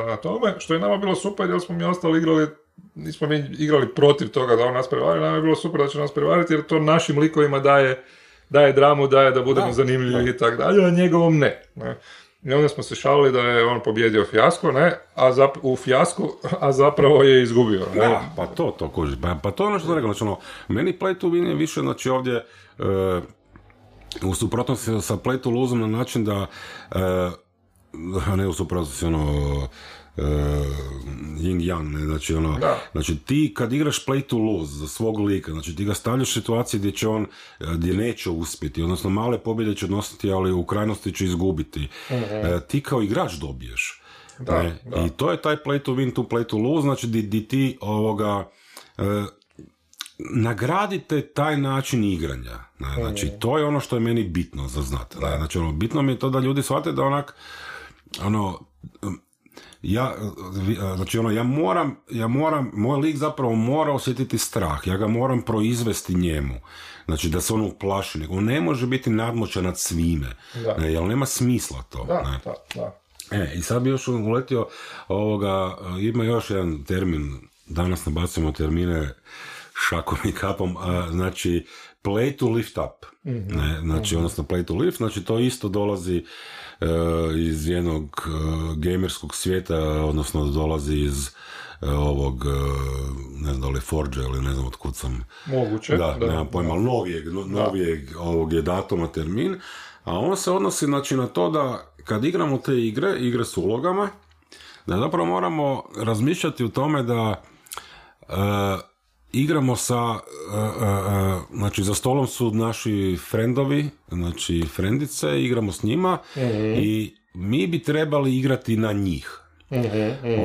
[0.08, 2.48] na tome, što je nama bilo super jer smo mi ostali igrali
[2.96, 6.00] nismo mi igrali protiv toga da on nas prevari, nama je bilo super da će
[6.00, 8.04] nas prevariti jer to našim likovima daje,
[8.50, 11.62] daje dramu, daje da budemo Da, zanimljivi i tak dalje, a njegovom ne.
[11.76, 11.98] ne.
[12.43, 16.32] I onda smo se šalili da je on pobjedio fijasko, ne, a zap, u fijasku,
[16.60, 17.86] a zapravo je izgubio.
[17.95, 18.08] Ne?
[18.08, 19.17] Da, pa to, to kužiš.
[19.21, 21.56] Pa, pa to je ono što sam rekao, znači ono, meni play to win je
[21.56, 22.45] više, znači ovdje,
[22.80, 22.84] e,
[24.23, 26.45] u suprotnosti sa play to lose na način da,
[26.91, 26.99] e,
[28.36, 29.67] ne u suprotnosti, ono,
[30.21, 30.65] e,
[31.39, 32.77] yin yang, ne, znači ono, Da.
[32.91, 36.34] znači ti kad igraš play to lose za svog lika, znači ti ga stavljaš u
[36.34, 37.23] situacije gdje će on,
[37.60, 41.88] e, gdje neće uspjeti, odnosno male pobjede će odnositi, ali u krajnosti će izgubiti.
[42.10, 44.01] E, ti kao igrač dobiješ.
[44.39, 45.05] Da, Ne, da.
[45.05, 47.77] I to je taj play to win, to play to lose, znači di, di ti
[47.82, 48.49] ovoga,
[48.97, 49.03] e,
[50.19, 52.60] nagradite taj način igranja.
[52.79, 55.17] Ne, znači, to je ono što je meni bitno za znati.
[55.21, 55.38] ne.
[55.38, 57.36] Znači, ono, bitno mi je to da ljudi shvate da onak,
[58.23, 58.60] ono,
[59.82, 60.15] ja,
[60.96, 65.42] znači ono, ja moram, ja moram, moj lik zapravo mora osjetiti strah, ja ga moram
[65.42, 66.56] proizvesti njemu.
[67.06, 70.78] Znači da se on uplaši, nego on ne može biti nadmoćan nad svime, Da.
[70.78, 72.06] ne, jer nema smisla to.
[72.06, 72.39] Da, ne.
[72.46, 73.00] da, da.
[73.32, 74.68] E, i sad bi još uletio
[75.08, 79.13] ovoga, ima još jedan termin, danas nabacujemo termine
[79.89, 81.65] šakom i kapom, a, znači
[82.04, 86.24] play to lift up, ne, znači, odnosno play to lift, znači to isto dolazi e,
[87.38, 88.30] iz jednog e,
[88.76, 91.28] gamerskog svijeta, odnosno dolazi iz
[91.82, 92.46] e, ovog,
[93.38, 95.98] ne znam da li Forge ili ne znam od kud sam Moguće.
[95.98, 99.60] da, nemam pojma, ali novijeg, no- novijeg ovog je datuma termin,
[100.04, 104.10] a on se odnosi znači, na to da kad igramo te igre, igre s ulogama,
[104.86, 107.44] da zapravo moramo razmišljati u tome da
[108.22, 108.34] e,
[109.32, 110.20] igramo sa,
[110.54, 116.18] e, e, znači za stolom su naši frendovi, znači frendice, igramo s njima
[116.78, 119.39] i mi bi trebali igrati na njih.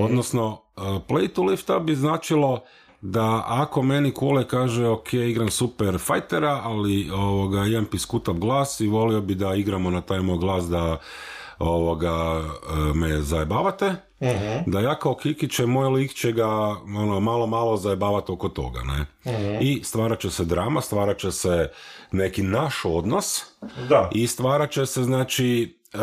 [0.00, 2.64] Odnosno, uh, play to lift up bi značilo
[3.00, 8.86] da ako meni Kule kaže ok, igram super fightera, ali ovoga, imam piskutav glas i
[8.86, 10.98] volio bi da igramo na taj moj glas da
[11.58, 13.94] ovoga, uh, me zajebavate,
[14.66, 16.48] da ja kao Kikiće, moj lik će ga
[16.82, 19.06] ono, malo, malo zajebavati oko toga, ne?
[19.60, 21.70] I stvarat će se drama, stvarat će se
[22.12, 23.42] neki naš odnos,
[23.88, 24.10] Da.
[24.14, 25.98] i stvarat će se, znači, e,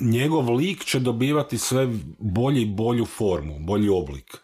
[0.00, 4.36] njegov lik će dobivati sve bolji i bolju formu, bolji oblik.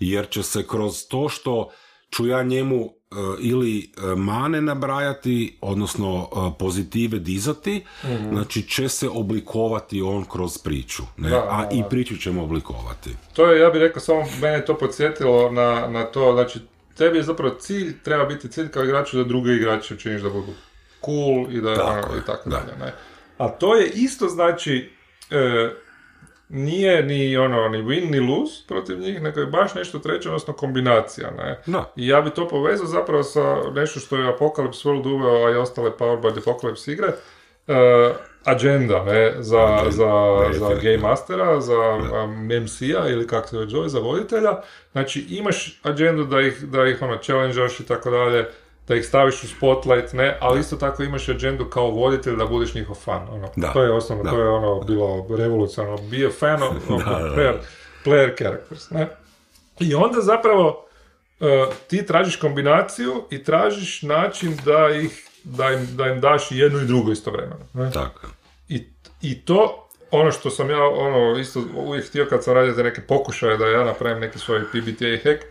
[0.00, 1.70] Jer će se kroz to što
[2.10, 2.99] ću ja njemu
[3.40, 7.84] ili e, mane nabrajati, odnosno e, pozitive dizati,
[8.30, 11.02] znači će se oblikovati on kroz priču.
[11.16, 11.30] Ne?
[11.30, 13.10] Da, A da, i priču ćemo oblikovati.
[13.32, 16.58] To je, ja bih rekao, samo mene je to podsjetilo na, na to, znači,
[16.96, 20.52] tebi je zapravo cilj, treba biti cilj kao igraču da druge igrače učiniš da budu
[21.04, 22.56] cool i da Tako ono, je, i tako da.
[22.56, 22.94] dalje, ne.
[23.38, 24.92] A to je isto znači,
[25.30, 25.70] e,
[26.50, 30.54] nije ni ono, ni win ni lose protiv njih, nego je baš nešto treće, odnosno
[30.54, 31.62] kombinacija, ne.
[31.66, 31.92] Da.
[31.96, 35.54] I ja bi to povezao zapravo sa nešto što je Apocalypse World uveo, a i
[35.54, 37.08] ostale Powered by the Apocalypse igre,
[37.68, 38.12] e,
[38.44, 40.06] agenda, ne, za, Agenda, za,
[40.48, 40.74] da, za.
[40.82, 41.78] Game Mastera, za
[42.24, 44.56] um, MC-a ili kako se već zove, za voditelja.
[44.92, 48.48] Znači imaš agendu da ih, da ih ono, challengeaš i tako dalje,
[48.90, 52.74] da ih staviš u spotlight, ne, ali isto tako imaš agendu kao voditelj da budeš
[52.74, 53.28] njihov fan.
[53.30, 53.48] Ono.
[53.56, 53.72] Da.
[53.72, 54.30] To je osnovno, Da.
[54.30, 55.98] to je ono bilo revolucionarno.
[56.10, 57.34] Be a fan of, Da, da.
[57.36, 57.54] player,
[58.04, 59.08] player characters, ne.
[59.80, 60.86] I onda zapravo
[61.40, 61.46] uh,
[61.88, 66.86] ti tražiš kombinaciju i tražiš način da ih da im, da im daš jedno i
[66.86, 67.66] drugo istovremeno.
[67.74, 67.90] Ne?
[67.90, 68.26] Tako.
[68.68, 68.86] I,
[69.22, 73.00] I to, ono što sam ja ono isto uvijek htio kad sam radio te neke
[73.00, 75.42] pokušaje da ja napravim neki svoj PBTA hack,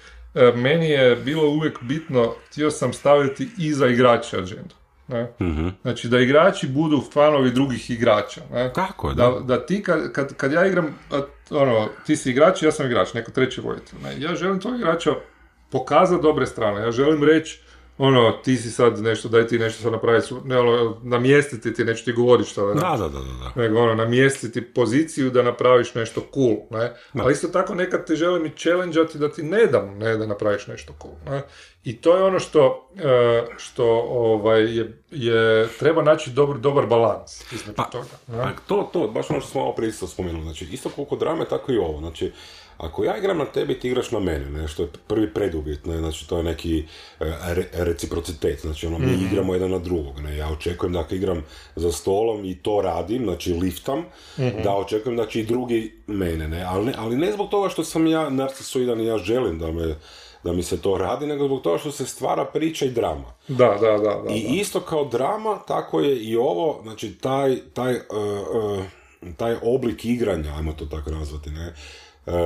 [0.55, 4.75] meni je bilo uvijek bitno, htio sam staviti i za igrače agendu.
[5.07, 5.31] Ne?
[5.41, 5.67] Mhm.
[5.81, 8.41] Znači da igrači budu fanovi drugih igrača.
[8.51, 8.73] Ne?
[8.73, 9.23] Tako je, da.
[9.29, 10.95] Da, da ti kad, kad, kad ja igram,
[11.49, 13.99] ono, ti si igrač, ja sam igrač, neko treći voditelj.
[14.03, 14.21] Ne?
[14.21, 15.11] Ja želim tog igrača
[15.71, 16.81] pokazati dobre strane.
[16.81, 17.61] Ja želim reći,
[17.99, 22.05] ono, ti si sad nešto, daj ti nešto sad napraviti, ne, ono, namjestiti ti, neću
[22.05, 23.51] ti govoriti šta da Da, da, da, da.
[23.55, 23.61] da.
[23.61, 26.93] nego ono, namjestiti poziciju da napraviš nešto cool, ne?
[27.13, 30.67] Ali isto tako nekad te želim i challenge da ti ne dam, ne, da napraviš
[30.67, 31.41] nešto cool, ne?
[31.83, 37.51] I to je ono što, e, što ovaj, je, je, treba naći dobar, dobar balans
[37.51, 38.05] između Pa, toga.
[38.27, 38.43] ne?
[38.67, 41.71] To, to, baš ono što smo malo prije isto spomenuli, znači isto koliko drame, tako
[41.71, 42.31] i ovo, znači
[42.79, 45.97] ako ja igram na tebi, ti igraš na mene, ne, što je prvi preduvjet, ne,
[45.97, 46.83] znači to je neki e,
[47.47, 51.43] re- reciprocitet, znači ono, mi igramo jedan na drugog, ne, ja očekujem da ako igram
[51.75, 54.05] za stolom i to radim, znači liftam,
[54.63, 57.83] da očekujem da će i drugi mene, ne, ali ne, ali ne zbog toga što
[57.83, 59.95] sam ja narcisoidan i ja želim da me
[60.43, 63.33] da mi se to radi, nego zbog toga što se stvara priča i drama.
[63.47, 64.33] Da, da, da, da.
[64.33, 67.99] I isto kao drama, tako je i ovo, znači taj, taj, uh,
[68.79, 68.83] uh,
[69.37, 71.73] taj oblik igranja, ajmo to tako nazvati, ne, uh,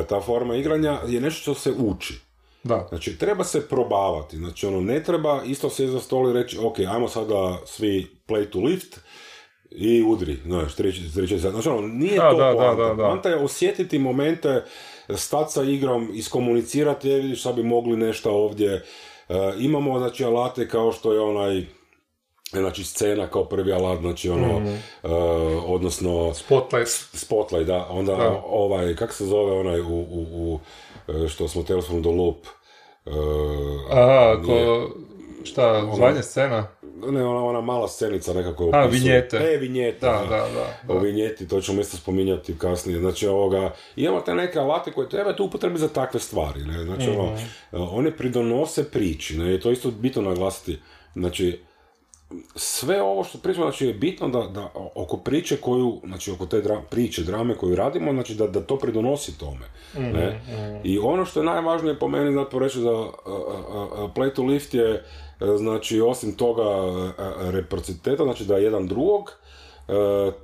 [0.09, 2.19] ta forma igranja je nešto što se uči.
[2.63, 2.85] da.
[2.89, 6.79] Znači, treba se probavati, znači ono, ne treba isto se za stol i reći, ok,
[6.79, 8.99] ajmo sada svi play to lift,
[9.71, 10.75] i udri, znaš,
[11.37, 12.83] znači ono, nije Da, to da, poanta.
[12.83, 13.03] da, da.
[13.03, 14.63] Poanta je osjetiti momente,
[15.15, 18.83] stat sa igrom, iskomunicirati, je, vidiš, sad bi mogli nešto ovdje,
[19.29, 21.65] E, imamo, znači, alate kao što je onaj,
[22.53, 24.67] znači, scena kao prvi alat, znači, ono, Mhm.
[24.67, 25.07] e,
[25.65, 26.89] odnosno, Spotlight.
[27.13, 28.41] Spotlight, da, onda Da.
[28.45, 30.59] ovaj, kak se zove onaj u, u, u
[31.07, 32.37] e, što smo from the Loop,
[33.05, 33.09] e,
[33.91, 34.89] Aha, nije- ko,
[35.43, 36.67] šta, zvanje scena?
[37.03, 39.01] ne, ona, ona mala scenica nekako A, opisuje.
[39.01, 39.37] vinjete.
[39.37, 40.77] E, vinjete, Da, da, da.
[40.87, 40.99] O da.
[40.99, 42.99] vinjeti, to ćemo isto spominjati kasnije.
[42.99, 46.59] Znači, ovoga, imamo te neke alate koje treba tu upotrebi za takve stvari.
[46.61, 46.83] Ne?
[46.83, 47.43] Znači, ono, Mhm.
[47.73, 49.55] one pridonose priči, ne?
[49.55, 50.79] I to je isto bitno naglasiti.
[51.13, 51.59] Znači,
[52.55, 56.61] sve ovo što pričamo, znači je bitno da, da oko priče koju, znači oko te
[56.61, 59.65] dra- priče, drame koju radimo, znači da, da to pridonosi tome.
[59.97, 60.41] Ne?
[60.83, 63.11] I ono što je najvažnije po meni zapravo reći za uh,
[64.15, 64.93] play to lift je,
[65.39, 69.31] uh, znači osim toga uh, uh, reciprociteta, znači da jedan drugog,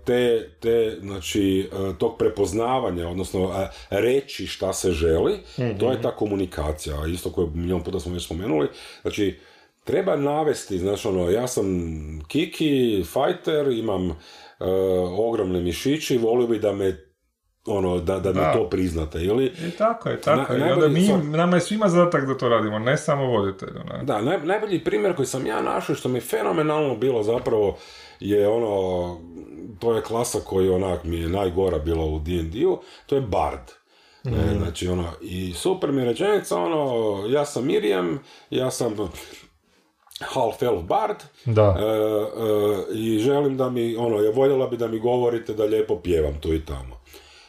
[0.06, 5.40] te, te, znači, tog prepoznavanja, odnosno reći šta se želi,
[5.80, 8.68] to je ta komunikacija, isto koju milijon puta smo već spomenuli,
[9.02, 9.40] znači
[9.90, 11.66] treba navesti, znaš ono, ja sam
[12.28, 14.16] Kiki, fighter, imam uh,
[15.20, 17.06] ogromne mišići, volio bi da me
[17.66, 18.54] ono, da, da mi Da.
[18.54, 20.66] to priznate, ili I tako je, tako Na- je.
[20.66, 23.80] Najbolji mi, nama je svima zadatak da to radimo, ne samo voditelju.
[23.92, 24.04] Ne?
[24.04, 27.78] Da, naj, najbolji primjer koji sam ja našao što mi je fenomenalno bilo zapravo
[28.20, 29.18] je ono,
[29.80, 33.72] to je klasa koji onak mi je najgora bila u D&D-u, to je Bard.
[34.24, 38.96] Ne, znači ono, i super mi je rečenica, ono, ja sam Miriam, ja sam
[40.22, 41.76] half elf bard, Da.
[41.80, 45.96] e, e, i želim da mi, ono, ja voljela bi da mi govorite da lijepo
[45.96, 47.00] pjevam tu i tamo.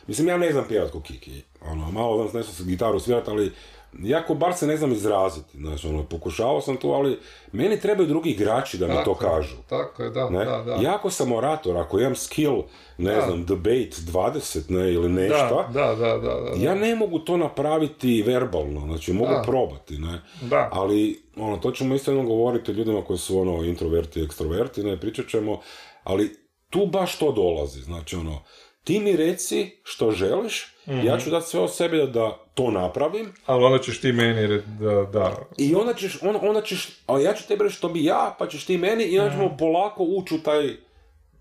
[0.06, 3.52] Mislim, ja ne znam pjevat ko Kiki, ono, malo znam nešto sa gitaru svirati, ali
[3.98, 7.18] ja ko bar se ne znam izraziti, znači, ono, pokušavao sam to, ali
[7.52, 9.56] meni trebaju drugi igrači da mi to Tako kažu.
[9.68, 10.44] Tako je, da, Ne?
[10.44, 10.74] da, da.
[10.82, 12.62] Ja ako sam orator, ako imam skill,
[12.98, 13.20] ne Da.
[13.20, 16.64] znam, debate 20, ne, ili nešto, da, da, da, da, da.
[16.64, 19.42] ja ne mogu to napraviti verbalno, znači mogu Da.
[19.46, 20.20] probati, ne.
[20.40, 20.68] Da.
[20.72, 25.26] Ali, ono, to ćemo isto jednom govoriti ljudima koji su, ono, introverti, ekstroverti, ne, pričat
[25.26, 25.60] ćemo,
[26.04, 26.36] ali
[26.70, 28.42] tu baš to dolazi, znači, ono,
[28.90, 33.32] ti mi reci što želiš, ja ću dati sve od sebe da, da to napravim,
[33.46, 35.36] Ali onda ćeš ti meni reći da, da.
[35.58, 38.46] i onda ćeš, on, onda ćeš, a ja ću tebi reći što bi ja, pa
[38.46, 40.66] ćeš ti meni i onda ćemo polako ući u taj...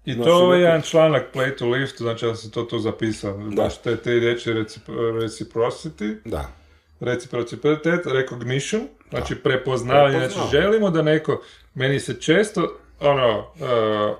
[0.05, 2.79] I Znači, to je neko- jedan članak Play to Lift, znači ja sam to tu
[2.79, 3.33] zapisao.
[3.38, 6.45] Baš te tri riječi recipro- reciprocity, Da.
[6.99, 11.41] reciprocitet, recognition, znači prepoznavanje, znači želimo da neko,
[11.73, 14.13] meni se često ono, e,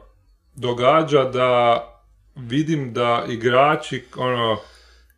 [0.55, 1.85] događa da
[2.35, 4.57] vidim da igrači, ono,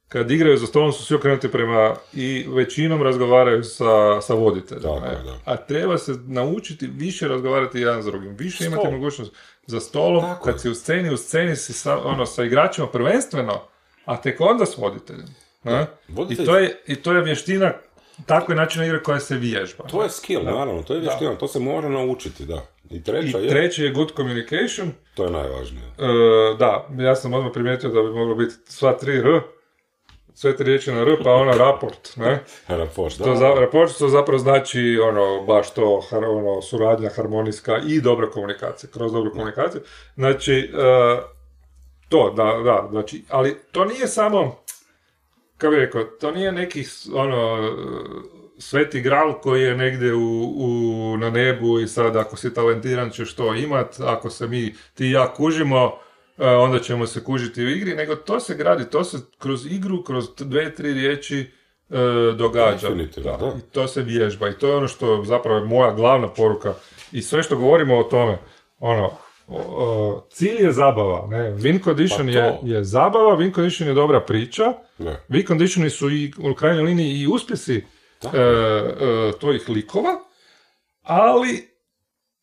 [0.07, 4.83] kad igraju za stolom su svi okrenuti prema i većinom razgovaraju sa, sa voditeljem.
[4.83, 5.37] Da.
[5.45, 8.91] A treba se naučiti više razgovarati jedan s drugim, više imati Stol.
[8.91, 9.31] mogućnost
[9.65, 10.59] za stolom, Tako kad je.
[10.59, 13.61] si u sceni, u sceni si sa, ono, sa igračima prvenstveno,
[14.05, 15.27] a tek onda s voditeljem.
[15.63, 15.85] ne?
[16.09, 17.73] I, Voditelj- to je, I to je vještina,
[18.25, 19.83] tako je način igre koja se vježba.
[19.83, 22.65] To je skill, naravno, to je vještina, to se mora naučiti, da.
[22.91, 24.91] I I treća je, treći je good communication.
[25.15, 25.85] to je najvažnije.
[25.85, 29.41] E, da, ja sam odmah primijetio da bi moglo biti sva tri R,
[30.33, 32.43] sve tri riječi na R, pa ono raport, ne?
[32.81, 33.23] Rapport, da.
[33.23, 38.29] To za, raport to zapravo znači ono, baš to, har, ono, suradnja harmonijska i dobra
[38.29, 39.81] komunikacija, kroz dobru komunikaciju.
[40.15, 41.17] Znači, e,
[42.09, 44.55] to, da, da, znači, ali to nije samo,
[45.57, 47.71] kako bi rekao, to nije neki, ono,
[48.61, 50.19] sveti gral koji je negdje u,
[50.55, 50.69] u,
[51.17, 55.11] na nebu i sad ako si talentiran ćeš to imat, ako se mi, ti i
[55.11, 55.91] ja kužimo,
[56.37, 60.03] e, onda ćemo se kužiti u igri, nego to se gradi, to se kroz igru,
[60.03, 61.39] kroz dve, tri riječi
[61.89, 61.95] e,
[62.31, 62.87] događa.
[63.21, 63.37] Da.
[63.49, 66.73] I to se vježba i to je ono što zapravo je moja glavna poruka
[67.11, 68.37] i sve što govorimo o tome,
[68.79, 69.05] ono,
[69.47, 71.51] o- o, cilj je zabava, ne?
[71.51, 74.63] Win condition Pa je, je zabava, win condition je dobra priča,
[74.97, 75.19] Ne.
[75.29, 77.83] win conditioni su i u krajnjoj liniji i uspjesi
[78.23, 80.11] e, e, tvojih likova,
[81.01, 81.71] ali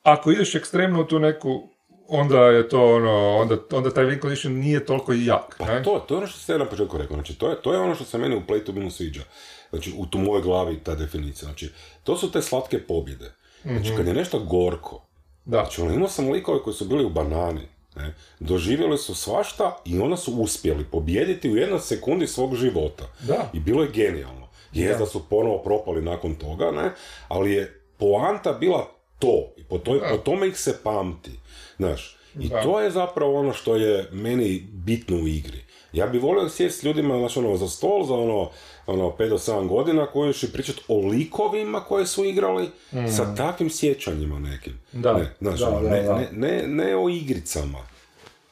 [0.03, 1.69] ako ideš ekstremno u tu neku,
[2.09, 5.57] onda je to ono, onda, onda taj win condition nije toliko jak.
[5.59, 5.83] Pa ne?
[5.83, 7.95] to, to je ono što ste na početku rekao, znači to je, to je ono
[7.95, 9.23] što se meni u Play to Winu sviđa.
[9.71, 11.47] Znači, u tu mojoj glavi ta definicija.
[11.47, 11.71] Znači,
[12.05, 13.33] to su te slatke pobjede.
[13.62, 15.09] Znači, kad je nešto gorko,
[15.49, 15.59] Da.
[15.59, 18.14] Znači, ono, imao sam likove koji su bili u banani, ne?
[18.41, 23.05] doživjeli su svašta i onda su uspjeli pobijediti u jednoj sekundi svog života.
[23.21, 23.51] Da.
[23.53, 24.47] I bilo je genijalno.
[24.72, 26.90] Jest da su ponovo propali nakon toga, ne?
[27.28, 29.52] ali je poanta bila to.
[29.57, 31.31] I po, toj, po tome ih se pamti.
[31.76, 32.62] Znaš, i Da.
[32.62, 35.64] to je zapravo ono što je meni bitno u igri.
[35.92, 38.50] Ja bi volio sjesti s ljudima znači, ono, za stol za ono,
[38.87, 42.68] ono 5 do 7 godina koji će pričati o likovima koje su igrali
[43.16, 44.72] sa takvim sjećanjima nekim.
[44.92, 45.00] Mm.
[45.00, 46.02] Da, Ne, znaš, da, ono, da, ne.
[46.02, 47.78] Ne, ne, ne o igricama.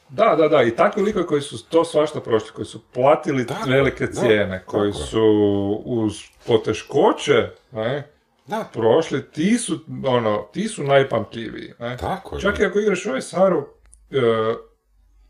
[0.09, 3.69] Da, da, da, i takvi likovi koji su to svašta prošli, koji su platili Tako,
[3.69, 6.13] velike da, cijene, koji tako su uz
[6.45, 8.17] poteškoće ne,
[8.47, 11.73] Da, prošli, ti su, ono, ti su najpamtljiviji.
[11.79, 11.97] Ne.
[11.97, 12.41] tako je.
[12.41, 13.67] Čak i ako igraš ovaj Saru,
[14.11, 14.21] e,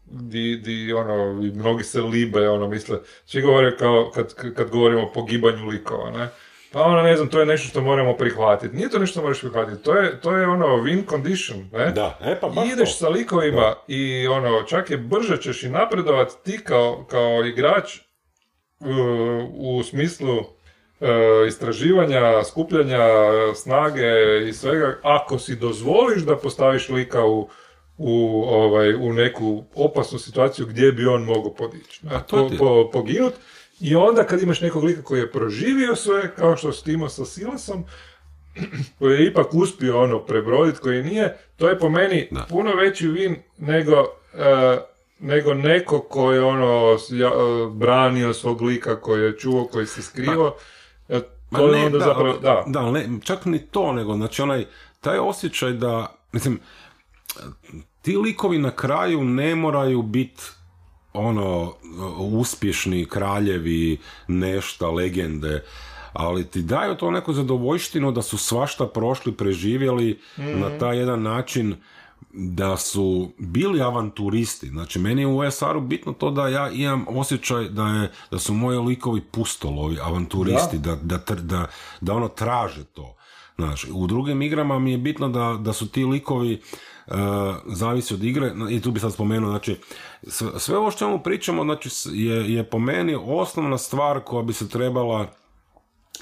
[0.05, 5.11] di, di, ono, mnogi se libe, ono, misle, svi govore kao, kad, kad govorimo o
[5.13, 6.27] pogibanju likova, ne,
[6.77, 8.75] pa ono, ne znam, to je nešto što moramo prihvatiti.
[8.75, 12.19] Nije to nešto što moraš prihvatiti, to je, to je ono, win condition, ne, Da,
[12.21, 12.97] e pa baš ideš to.
[12.97, 17.97] sa likovima i ono, čak je brže ćeš i napredovat ti kao, kao igrač
[18.79, 18.87] uh,
[19.53, 20.47] u smislu uh,
[21.47, 23.07] istraživanja, skupljanja
[23.55, 24.11] snage
[24.49, 27.49] i svega, ako si dozvoliš da postaviš lika u,
[27.97, 32.05] u, ovaj, u neku opasnu situaciju gdje bi on mogao podići.
[32.05, 33.33] ne, po, po- poginut.
[33.79, 37.25] I onda kad imaš nekog lika koji je proživio sve, kao što si imao sa
[37.25, 37.83] Silasom,
[38.99, 42.45] koji je ipak uspio ono prebroditi, koji nije, to je po meni Da.
[42.49, 44.77] puno veći win nego, e,
[45.19, 47.31] nego neko koji je ono ja- e,
[47.71, 50.55] branio svog lika, koji je čuo, koji se skrivao.
[51.09, 52.63] E, Ma to je ne, onda da, zapravo, da.
[52.67, 54.65] da, ne, čak ni to, nego, znači, onaj,
[55.01, 56.59] taj osjećaj da, mislim,
[58.01, 60.43] ti likovi na kraju ne moraju biti
[61.17, 61.73] ono,
[62.17, 65.63] uspješni kraljevi, nešta, legende,
[66.13, 71.75] ali ti daju to neku zadovoljštinu da su svašta prošli, preživjeli na taj jedan način
[72.33, 74.67] da su bili avanturisti.
[74.67, 78.53] Znači, meni je u SR-u bitno to da ja imam osjećaj da, je, da su
[78.53, 81.67] moji likovi pustolovi, avanturisti, da, da, da,
[82.01, 83.16] da ono traže to.
[83.57, 86.61] Znači, u drugim igrama mi je bitno da, da su ti likovi
[87.07, 87.15] uh,
[87.65, 88.51] zavisi od igre.
[88.69, 89.75] I tu bi sad spomenuo, znači
[90.27, 94.53] sve, sve ovo što čemu pričamo znači, je, je po meni osnovna stvar koja bi
[94.53, 95.27] se trebala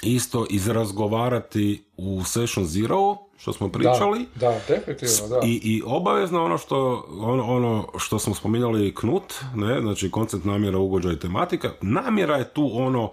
[0.02, 5.48] isto izrazgovarati u Session Zero, što smo pričali, Da, da, definitivno, da.
[5.48, 10.78] i, i obavezno ono što, ono, ono što smo spominjali knut, ne, znači koncept namjera,
[10.78, 13.12] ugođaj i tematika, namjera je tu ono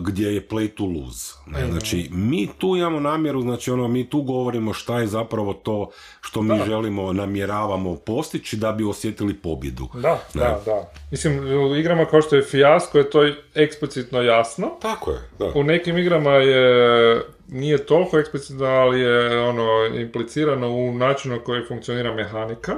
[0.00, 1.34] gdje je play to lose.
[1.46, 1.66] Ne?
[1.70, 5.90] Znači, mi tu imamo namjeru, znači ono, mi tu govorimo šta je zapravo to
[6.20, 9.88] što mi želimo, namjeravamo postići da bi osjetili pobjedu.
[9.94, 10.92] Da, da, da.
[11.10, 11.38] Mislim,
[11.70, 13.20] u igrama kao što je fijasko je to
[13.54, 14.70] eksplicitno jasno.
[14.82, 15.52] Tako je, da.
[15.54, 21.64] U nekim igrama je nije toliko eksplicitno, ali je ono implicirano u načinu na koji
[21.68, 22.76] funkcionira mehanika.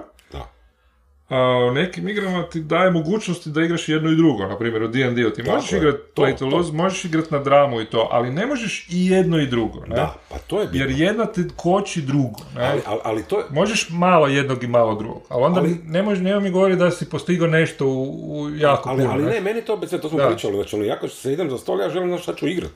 [1.32, 1.36] Da.
[1.38, 4.46] A u nekim igrama ti daje mogućnosti da igraš jedno i drugo.
[4.46, 6.46] Na primjer, u D&D-u ti možeš je, igrati to, play to to.
[6.46, 9.80] lose, možeš igrati na dramu i to, ali ne možeš i jedno i drugo.
[9.80, 9.96] Ne?
[9.96, 10.80] Da, pa to je bitno.
[10.80, 12.40] Jer jedna te koči drugo.
[12.56, 12.64] Ne?
[12.64, 16.02] Ali, ali, ali to je, Možeš malo jednog i malo drugog, ali onda Ali- ne
[16.02, 18.02] može, nema mi govori da si postigao nešto u,
[18.32, 19.10] u jako ali, puno.
[19.10, 19.30] ali ne?
[19.30, 20.28] ne, meni to, to smo Da.
[20.28, 22.72] pričali, znači ono, ja kad se idem za stol, ja želim znaš šta ću igrat.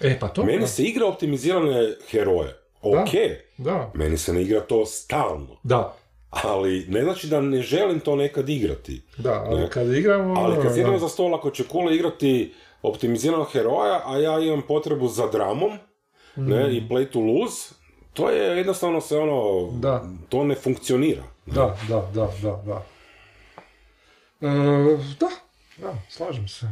[0.00, 0.44] E, pa to?
[0.44, 3.08] Meni se igra optimizirane heroje, ok,
[3.58, 3.90] Da.
[3.94, 5.94] meni se ne igra to stalno, Da,
[6.30, 9.02] ali ne znači da ne želim to nekad igrati.
[9.18, 9.70] da, ali Ne.
[9.70, 10.34] kad igramo...
[10.36, 15.26] Ali kad za stol, ako će Kule igrati optimiziranog heroja, a ja imam potrebu za
[15.26, 15.78] dramom,
[16.36, 17.74] ne, i play to lose,
[18.12, 20.04] to je jednostavno se ono, Da.
[20.28, 21.22] to ne funkcionira.
[21.46, 22.82] Da, da, da, da, da.
[24.40, 24.48] E,
[25.20, 25.28] da,
[25.78, 26.66] da, slažem se.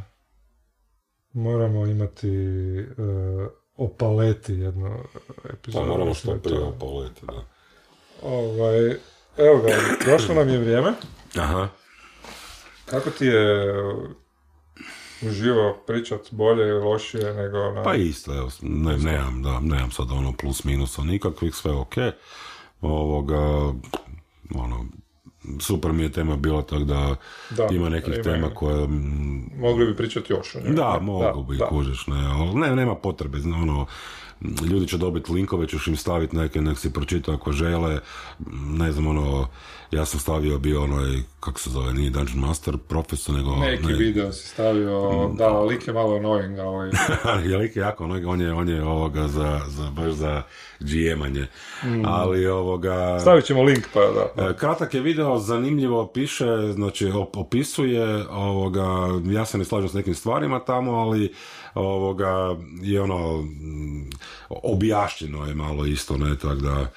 [1.32, 2.92] Moramo imati e,
[3.76, 4.98] o paleti jednu
[5.44, 5.84] epizodu.
[5.84, 7.44] Pa moramo što prije to- opaleti, da.
[8.22, 8.96] Ovaj,
[9.36, 9.76] evo ga,
[10.12, 10.92] došlo nam je vrijeme.
[11.38, 11.68] Aha.
[12.86, 13.74] Kako ti je
[15.22, 17.82] uživo pričat bolje ili lošije nego na...
[17.82, 21.94] Pa isto, evo, ne, nemam, da, nemam sad ono plus minusa nikakvih, sve ok.
[22.80, 23.72] Ovoga,
[24.54, 24.84] ono,
[25.60, 27.16] super mi je tema bila, tako da,
[27.50, 30.74] Da, ima nekih ima, tema koje, mm, Mogli bi pričati još o njoj.
[30.74, 31.66] da, mogu bi, da.
[31.66, 33.86] kužiš, ne, ali ne, nema potrebe, ono,
[34.70, 37.98] ljudi će dobiti linkove, ćeš im staviti neke, nek si pročita ako žele,
[38.66, 39.48] ne znam, ono,
[39.90, 43.56] ja sam stavio bio onaj, kako se zove, nije Dungeon Master profesor, nego...
[43.56, 46.90] Neki ne, video si stavio, da, lik je malo annoying, ali...
[47.50, 50.42] je lik je jako, ono, on je, on je ovoga za, za, baš za
[50.80, 51.46] GM-anje,
[52.04, 53.18] ali ovoga...
[53.20, 54.48] Stavit ćemo link, pa da.
[54.48, 58.86] E, Kratak je video, zanimljivo piše, znači op- opisuje, ovoga,
[59.24, 61.34] ja se ne slažem s nekim stvarima tamo, ali
[61.74, 64.10] ovoga, je ono, mm,
[64.48, 66.90] objašnjeno je malo isto, ne, tako da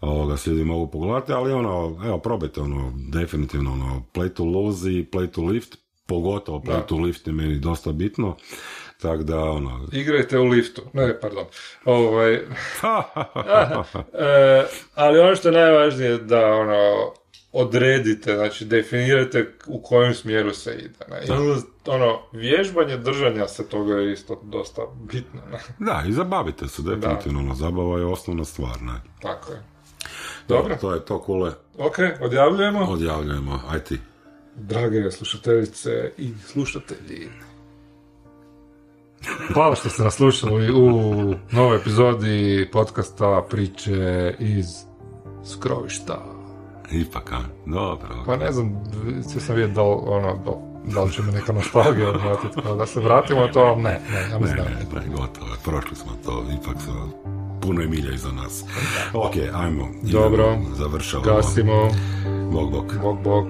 [0.00, 4.92] ovoga, svi ljudi mogu pogledati, ali ono, evo, probajte, ono, definitivno, ono, play to lose
[4.92, 5.76] i play to lift,
[6.06, 6.86] pogotovo play Da.
[6.86, 8.36] to lift je meni dosta bitno,
[9.00, 10.82] tako da, ono, Igrajte u liftu.
[10.92, 11.44] Ne, pardon.
[11.84, 12.44] Ovaj, e,
[14.94, 17.12] ali ono što je najvažnije je da ono,
[17.52, 20.98] odredite, znači definirate u kojem smjeru se ide.
[21.10, 21.22] Ne?
[21.26, 21.30] I
[21.86, 24.82] ono, vježbanje držanja se toga je isto dosta
[25.12, 25.40] bitno.
[25.52, 25.58] Ne?
[25.78, 29.00] da, i zabavite se, definitivno, ono, zabava je osnovna stvar, ne.
[29.22, 29.62] Tako je.
[30.48, 32.80] Dobro, To je to, kule, ok, odjavljujemo.
[32.80, 33.98] odjavljujemo, aj ti.
[34.56, 37.28] Drage slušateljice i slušatelji.
[39.54, 40.90] Hvala što ste nas slušali u
[41.52, 44.66] novoj epizodi podcasta priče iz
[45.44, 46.39] skrovišta.
[46.92, 47.40] Ipak, a?
[47.66, 48.08] Dobro.
[48.26, 48.84] Pa ne znam,
[49.28, 50.50] sve sam vidjeti da ono, da,
[50.94, 54.20] da li će me neka nostalgija vratiti, kao da se vratimo na to, ne, ne,
[54.30, 55.00] ja Ne, mislim da ne, ne.
[55.00, 56.90] ne, gotovo prošli smo to, ipak su
[57.62, 58.64] puno je milja iza nas.
[59.14, 59.88] Ok, ajmo.
[60.02, 60.56] idemo, Dobro.
[60.74, 61.34] Završavamo.
[61.36, 61.88] Gasimo,
[62.52, 62.84] Bog, bog.
[63.02, 63.46] bok, bok.